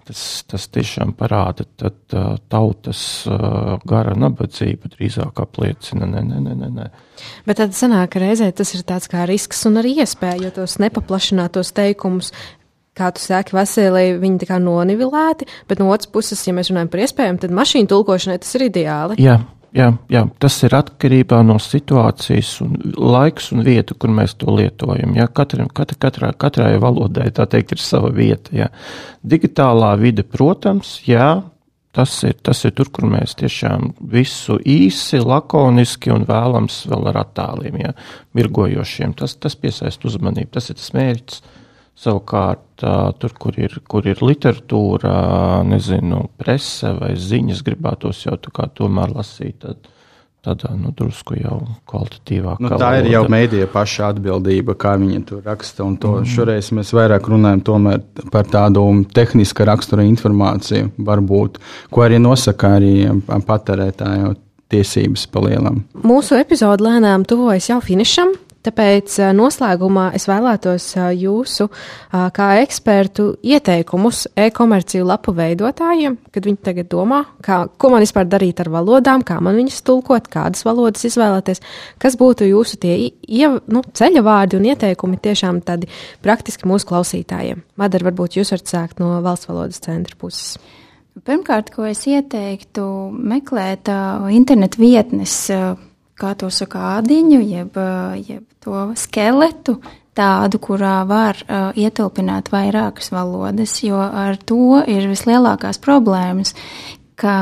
Tas, 0.03 0.23
tas 0.51 0.65
tiešām 0.75 1.13
parāda 1.15 1.63
tad, 1.79 2.01
uh, 2.11 2.33
tautas 2.51 3.03
uh, 3.31 3.77
gara 3.87 4.17
nabadzību, 4.19 4.91
drīzāk 4.97 5.39
apliecina. 5.45 6.09
Nē, 6.11 6.25
nē, 6.27 6.41
nē, 6.49 6.71
nē. 6.75 6.89
Bet 7.47 7.61
tad 7.63 7.77
sanāk, 7.79 8.19
reizē 8.19 8.51
tas 8.57 8.75
ir 8.75 8.83
tāds 8.89 9.07
kā 9.13 9.29
risks 9.31 9.63
un 9.71 9.79
arī 9.79 9.95
iespēja, 10.03 10.49
jo 10.49 10.53
tos 10.59 10.81
nepaplašinātos 10.83 11.71
teikumus 11.77 12.33
kā 12.99 13.09
tu 13.15 13.23
saki, 13.23 13.55
veselī, 13.57 14.05
viņi 14.21 14.43
tā 14.43 14.51
kā 14.51 14.59
nonivilēti, 14.61 15.49
bet 15.71 15.81
no 15.81 15.89
otras 15.93 16.11
puses, 16.13 16.43
ja 16.45 16.53
mēs 16.57 16.69
runājam 16.73 16.91
par 16.93 17.05
iespējām, 17.07 17.39
tad 17.41 17.55
mašīnu 17.57 17.89
tulkošanai 17.89 18.41
tas 18.43 18.59
ir 18.59 18.67
ideāli. 18.69 19.17
Jā, 19.23 19.39
jā, 19.77 19.89
jā, 20.13 20.23
tas 20.43 20.57
ir 20.67 20.75
atkarībā 20.77 21.41
no 21.47 21.59
situācijas 21.63 22.53
un 22.65 22.75
laiks 22.97 23.51
un 23.55 23.65
vieta, 23.67 23.97
kur 23.99 24.13
mēs 24.15 24.37
to 24.41 24.53
lietojam. 24.57 25.15
Jā, 25.19 25.29
katra, 25.29 25.67
katra, 25.69 25.99
katrā, 26.07 26.33
katrai 26.45 26.75
valodai 26.83 27.31
teikt 27.33 27.77
ir 27.77 27.83
sava 27.83 28.13
vieta. 28.15 28.55
Jā. 28.57 28.69
Digitālā 29.23 29.95
vide, 30.01 30.27
protams, 30.27 31.01
jā. 31.09 31.35
Tas 31.93 32.15
ir, 32.25 32.39
tas 32.41 32.57
ir 32.65 32.73
tur, 32.73 32.89
kur 32.89 33.05
mēs 33.05 33.35
tiešām 33.37 33.91
visu 34.15 34.57
īsi, 34.65 35.19
lakoniski 35.21 36.09
un 36.15 36.23
vēlams 36.25 36.87
vēl 36.89 37.11
ar 37.11 37.19
attēliem, 37.21 37.77
ja, 37.83 37.91
mirgojošiem. 38.33 39.13
Tas, 39.21 39.35
tas 39.37 39.59
piesaista 39.61 40.09
uzmanību, 40.09 40.55
tas 40.57 40.73
ir 40.73 40.79
tas 40.81 40.89
mērķis. 40.97 41.43
Savukārt, 41.99 42.83
tur, 43.21 43.35
kur 43.39 43.57
ir, 43.61 43.75
kur 43.89 44.07
ir 44.09 44.23
literatūra, 44.25 45.13
nezinu, 45.69 46.25
prese 46.41 46.95
vai 46.97 47.13
ziņas, 47.21 47.61
gribētos 47.67 48.25
jau 48.25 48.39
tomēr 48.41 49.13
lasīt. 49.13 49.61
Tad, 49.63 49.91
tādā 50.43 50.73
nu, 50.75 50.91
drusku 50.97 51.37
jau 51.39 51.61
kvalitatīvākā. 51.91 52.65
Nu, 52.65 52.79
tā 52.81 52.91
ir 52.99 53.09
jau 53.13 53.23
mēdīja 53.31 53.69
paša 53.71 54.11
atbildība, 54.11 54.75
kā 54.79 54.97
viņi 54.99 55.23
to 55.29 55.39
raksta. 55.45 55.87
To, 56.03 56.17
mm. 56.19 56.31
Šoreiz 56.35 56.73
mēs 56.75 56.91
vairāk 56.97 57.29
runājam 57.31 57.63
par 58.33 58.49
tādu 58.51 58.85
tehniska 59.15 59.67
rakstura 59.69 60.07
informāciju, 60.09 60.91
varbūt, 61.07 61.61
ko 61.95 62.07
arī 62.07 62.19
nosaka 62.23 62.75
arī 62.81 62.97
patērētāju 63.29 64.35
tiesības 64.73 65.29
palielam. 65.31 65.83
Mūsu 66.03 66.39
epizode 66.41 66.85
lēnām 66.87 67.27
tuvojas 67.29 67.69
jau 67.71 67.79
finišam. 67.85 68.33
Tāpēc 68.63 69.17
noslēgumā 69.35 70.05
es 70.15 70.29
vēlētos 70.31 70.85
jūsu, 71.19 71.67
kā 72.13 72.49
ekspertu, 72.63 73.33
ieteikumus 73.43 74.29
e-komerciju 74.39 75.07
lapu 75.09 75.35
veidotājiem, 75.35 76.15
kad 76.31 76.47
viņi 76.47 76.61
tagad 76.63 76.91
domā, 76.93 77.25
kā, 77.43 77.65
ko 77.75 77.91
man 77.91 78.05
vispār 78.05 78.29
darīt 78.31 78.63
ar 78.63 78.71
valodām, 78.71 79.25
kā 79.27 79.41
man 79.43 79.59
viņas 79.59 79.83
tulkot, 79.89 80.31
kādas 80.31 80.63
valodas 80.69 81.03
izvēlēties, 81.11 81.63
kas 82.03 82.19
būtu 82.21 82.47
jūsu 82.53 82.79
tie 82.83 82.95
ie, 83.11 83.49
nu, 83.51 83.83
ceļa 83.83 84.23
vārdi 84.23 84.61
un 84.61 84.71
ieteikumi 84.71 85.19
tiešām 85.23 85.59
tādi 85.67 85.91
praktiski 86.23 86.71
mūsu 86.71 86.87
klausītājiem. 86.93 87.67
Madara, 87.83 88.13
varbūt 88.13 88.39
jūs 88.39 88.55
varat 88.55 88.77
sākt 88.77 89.03
no 89.03 89.17
valsts 89.27 89.51
valodas 89.51 89.83
centra 89.83 90.15
puses. 90.19 90.55
Pirmkārt, 91.27 91.75
ko 91.75 91.85
es 91.85 92.07
ieteiktu, 92.09 92.85
meklēt 93.13 93.91
uh, 93.93 94.31
internetu 94.33 94.81
vietnes. 94.81 95.35
Uh, 95.53 95.75
kā 96.23 96.33
to 96.39 96.51
saka, 96.55 96.99
ādiņu, 97.01 97.41
jeb, 97.43 97.77
jeb 98.23 98.47
to 98.63 98.87
skeletu, 98.99 99.77
tādu, 100.17 100.61
kurā 100.63 101.03
var 101.09 101.39
uh, 101.47 101.71
ietilpināt 101.79 102.51
vairākas 102.53 103.11
valodas, 103.15 103.79
jo 103.85 103.99
ar 103.99 104.37
to 104.37 104.83
ir 104.87 105.09
vislielākās 105.11 105.81
problēmas, 105.83 106.55
ka 107.17 107.37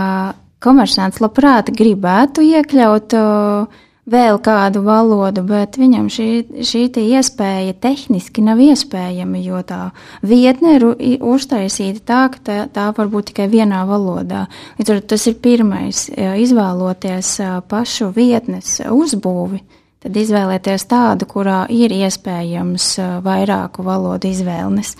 komersants 0.62 1.20
labprāt 1.22 1.72
gribētu 1.74 2.44
iekļaut 2.46 3.16
uh, 3.18 3.80
vēl 4.10 4.38
kādu 4.42 4.82
valodu, 4.84 5.42
bet 5.46 5.78
viņam 5.80 6.08
šī, 6.12 6.28
šī 6.66 6.82
iespēja 7.02 7.74
tehniski 7.80 8.42
nav 8.44 8.60
iespējama, 8.62 9.40
jo 9.44 9.62
tā 9.66 9.80
vietne 10.26 10.76
ir 10.78 10.86
uztaisīta 11.18 12.02
tā, 12.04 12.20
ka 12.34 12.42
tā, 12.44 12.58
tā 12.72 12.88
var 12.96 13.10
būt 13.12 13.30
tikai 13.30 13.48
vienā 13.52 13.84
valodā. 13.88 14.46
Līdz 14.78 14.94
ar 14.94 15.02
to 15.02 15.14
tas 15.14 15.26
ir 15.30 15.36
pirmais- 15.42 16.08
izvēloties 16.44 17.34
pašu 17.68 18.12
vietnes 18.14 18.80
uzbūvi. 18.86 19.62
Tad 20.00 20.16
izvēlēties 20.16 20.86
tādu, 20.88 21.26
kurā 21.28 21.66
ir 21.68 21.90
iespējams 21.92 22.96
vairāku 23.22 23.84
valodu 23.84 24.30
izvēles. 24.30 24.96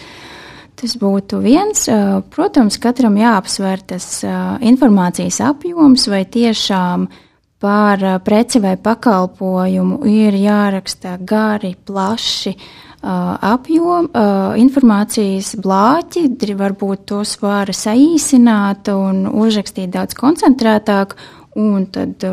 Tas 0.77 0.97
būtu 0.97 1.41
viens. 1.41 1.89
Protams, 2.31 2.77
katram 2.79 3.17
jāapsver 3.17 3.81
tas 3.87 4.23
informācijas 4.61 5.41
apjoms, 5.41 6.07
vai 6.09 6.25
tiešām 6.25 7.09
uh, 7.09 7.30
par 7.61 8.03
eh, 8.03 8.19
preci 8.25 8.59
vai 8.59 8.77
pakalpojumu 8.81 10.01
ir 10.09 10.37
jāraksta 10.41 11.19
gari, 11.21 11.75
plaši 11.77 12.53
eh, 12.55 13.09
apjom, 13.53 14.09
eh, 14.09 14.61
informācijas 14.63 15.53
blāķi, 15.61 16.25
varbūt 16.57 17.05
tos 17.13 17.37
var 17.43 17.73
saīsināt 17.77 18.89
un 18.95 19.27
uzrakstīt 19.29 19.93
daudz 19.93 20.17
koncentrētāk, 20.17 21.17
un 21.61 21.85
tad 21.93 22.25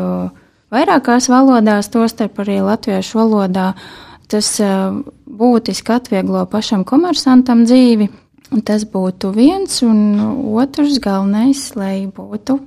vairākās 0.72 1.26
valodās, 1.28 1.90
tostarp 1.92 2.38
arī 2.40 2.60
latviešu 2.62 3.18
valodā, 3.18 3.72
tas 4.30 4.48
būtiski 5.26 5.92
atvieglo 5.92 6.44
pašam 6.46 6.84
komersantam 6.86 7.64
dzīvi. 7.66 8.08
Tas 8.64 8.86
būtu 8.88 9.32
viens, 9.34 9.82
un 9.82 10.54
otrs 10.54 11.00
galvenais, 11.04 11.66
lai 11.76 12.06
būtu 12.06 12.60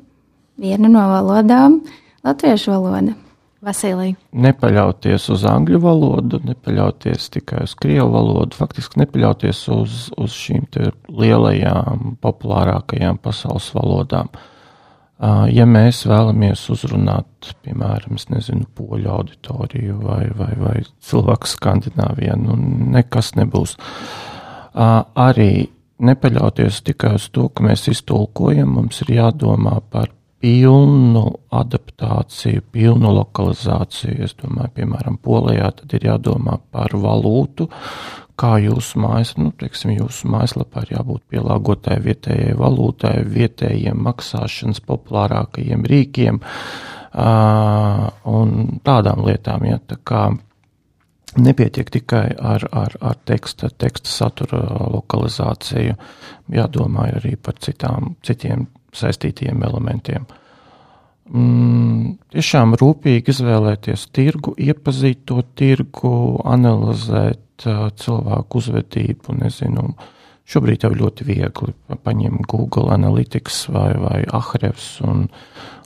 viena 0.62 0.92
no 0.92 1.08
valodām, 1.10 1.80
uh, 1.80 2.01
latviešu 2.24 2.74
valoda. 2.74 3.18
Vasilija. 3.62 4.16
Nepaļauties 4.34 5.28
uz 5.30 5.44
angļu 5.46 5.78
valodu, 5.84 6.40
nepaļauties 6.50 7.28
tikai 7.36 7.68
uz 7.68 7.76
krievu 7.78 8.08
valodu, 8.10 8.58
faktiski 8.58 9.04
nepaļauties 9.04 9.60
uz, 9.70 9.98
uz 10.18 10.34
šīm 10.34 10.64
lielajām, 11.14 12.16
populārākajām 12.26 13.20
pasaules 13.22 13.68
valodām. 13.76 14.32
Ja 15.54 15.68
mēs 15.70 16.00
vēlamies 16.10 16.64
uzrunāt, 16.74 17.52
piemēram, 17.62 18.18
nezinu, 18.34 18.66
poļu 18.74 19.12
auditoriju 19.14 20.00
vai, 20.02 20.24
vai, 20.34 20.56
vai 20.58 20.74
cilvēku 21.06 21.52
Skandināvijā, 21.52 22.40
nu 22.42 22.58
nekas 22.96 23.36
nebūs. 23.38 23.76
Arī 24.74 25.68
nepaļauties 26.02 26.82
tikai 26.90 27.14
uz 27.20 27.30
to, 27.30 27.46
ka 27.54 27.70
mēs 27.70 27.86
iztulkojam, 27.94 28.74
mums 28.80 29.04
ir 29.06 29.14
jādomā 29.20 29.78
par 29.94 30.10
pilnu 30.42 31.24
adaptāciju, 31.54 32.64
pilnu 32.74 33.14
lokalizāciju. 33.20 34.18
Es 34.26 34.36
domāju, 34.40 34.74
piemēram, 34.80 35.20
Polijā 35.22 35.70
tad 35.78 35.94
ir 35.98 36.08
jādomā 36.10 36.58
par 36.74 36.96
valūtu, 36.98 37.70
kā 38.42 38.56
jūsu 38.64 39.02
mājas, 39.04 39.36
nu, 39.38 39.52
teiksim, 39.58 39.94
jūsu 40.00 40.32
mājaslapā 40.34 40.86
ir 40.88 40.96
jābūt 40.96 41.28
pielāgotai 41.30 42.00
vietējai 42.02 42.56
valūtai, 42.58 43.16
vietējiem 43.30 44.02
maksāšanas 44.08 44.82
populārākajiem 44.88 45.86
rīkiem 45.92 46.42
uh, 46.42 48.08
un 48.34 48.82
tādām 48.88 49.22
lietām. 49.28 49.68
Ja, 49.70 49.78
tā 49.86 50.00
kā 50.02 50.26
nepietiek 51.38 51.94
tikai 51.94 52.26
ar, 52.34 52.66
ar, 52.72 52.98
ar 53.00 53.22
teksta, 53.30 53.70
teksta 53.78 54.10
satura 54.10 54.66
lokalizāciju, 54.98 55.96
jādomā 56.52 57.12
arī 57.22 57.38
par 57.38 57.62
citām, 57.62 58.16
citiem 58.26 58.68
saistītiem 58.96 59.64
elementiem. 59.66 60.28
Mm, 61.32 62.18
tiešām 62.34 62.76
rūpīgi 62.80 63.32
izvēlēties 63.32 64.10
tirgu, 64.12 64.52
iepazīt 64.60 65.22
to 65.30 65.40
tirgu, 65.56 66.12
analizēt 66.50 67.68
uh, 67.70 67.86
cilvēku 67.96 68.60
uzvedību. 68.60 69.38
Nezinu, 69.40 69.86
šobrīd 70.52 70.84
jau 70.84 70.92
ļoti 70.92 71.28
viegli 71.30 71.76
paņemt 72.04 72.50
Google 72.52 72.92
Analytics 72.98 73.64
vai, 73.72 73.92
vai 74.02 74.18
Ahrefs 74.28 74.98
un, 75.08 75.28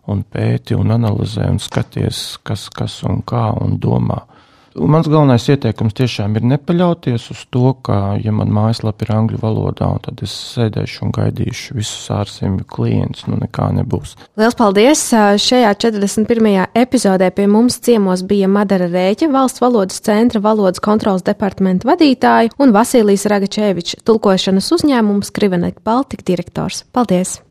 un 0.09 0.23
pēti 0.25 0.77
un 0.79 0.95
analizē 0.95 1.51
un 1.51 1.61
skaties, 1.61 2.39
kas, 2.47 2.69
kas 2.73 3.03
un 3.05 3.21
kā 3.27 3.51
un 3.61 3.77
domā. 3.81 4.23
Mans 4.75 5.07
galvenais 5.07 5.45
ieteikums 5.47 5.95
tiešām 5.95 6.33
ir 6.35 6.43
nepaļauties 6.51 7.29
uz 7.31 7.43
to, 7.53 7.69
ka, 7.85 8.17
ja 8.19 8.33
man 8.35 8.49
mājaslapa 8.51 9.05
ir 9.05 9.13
angļu 9.15 9.39
valodā, 9.39 9.87
tad 10.03 10.19
es 10.25 10.33
sēdēšu 10.51 11.05
un 11.05 11.13
gaidīšu 11.15 11.77
visus 11.77 12.09
ārzemju 12.11 12.67
klientus. 12.67 13.23
Nu, 13.31 13.39
nekā 13.39 13.69
nebūs. 13.77 14.17
Lielas 14.35 14.59
paldies! 14.59 15.05
Šajā 15.45 15.71
41. 15.79 16.67
epizodē 16.75 17.31
pie 17.35 17.47
mums 17.51 17.79
ciemos 17.87 18.25
bija 18.27 18.51
Madara 18.51 18.91
Rēķa, 18.91 19.31
valsts 19.31 19.63
valodas 19.63 20.03
centra 20.03 20.43
valodas 20.43 20.83
kontrolas 20.83 21.23
departamenta 21.23 21.87
vadītāja 21.93 22.51
un 22.59 22.75
Vasilijas 22.75 23.29
Ragačevičs, 23.31 24.01
tulkošanas 24.03 24.71
uzņēmums 24.75 25.31
Krivenek 25.35 25.79
Baltika 25.87 26.27
direktors. 26.35 26.83
Paldies! 26.91 27.44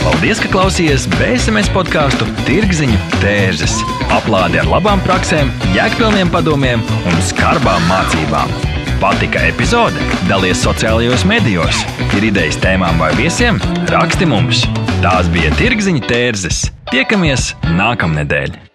Paldies, 0.00 0.40
ka 0.40 0.48
klausījāties 0.48 1.04
BSMS 1.18 1.68
podkāstu 1.74 2.24
Tirziņu 2.46 2.96
tērzes. 3.20 3.74
Aplādi 4.16 4.60
ar 4.62 4.68
labām 4.70 5.02
praktiskām, 5.04 5.52
jēgpilniem 5.76 6.32
padomiem 6.32 6.84
un 7.04 7.20
skarbām 7.28 7.84
mācībām. 7.90 8.54
Patika 9.00 9.44
epizode? 9.48 10.00
Dalies 10.28 10.64
sociālajos 10.64 11.26
medijos, 11.28 11.84
ir 12.16 12.30
idejas 12.32 12.60
tēmām 12.64 13.00
vai 13.00 13.12
viesiem? 13.20 13.60
Raksti 13.92 14.28
mums! 14.28 14.64
Tās 15.04 15.28
bija 15.32 15.52
Tirziņu 15.60 16.04
tērzes. 16.08 16.66
Tiekamies 16.92 17.54
nākamnedēļ! 17.76 18.69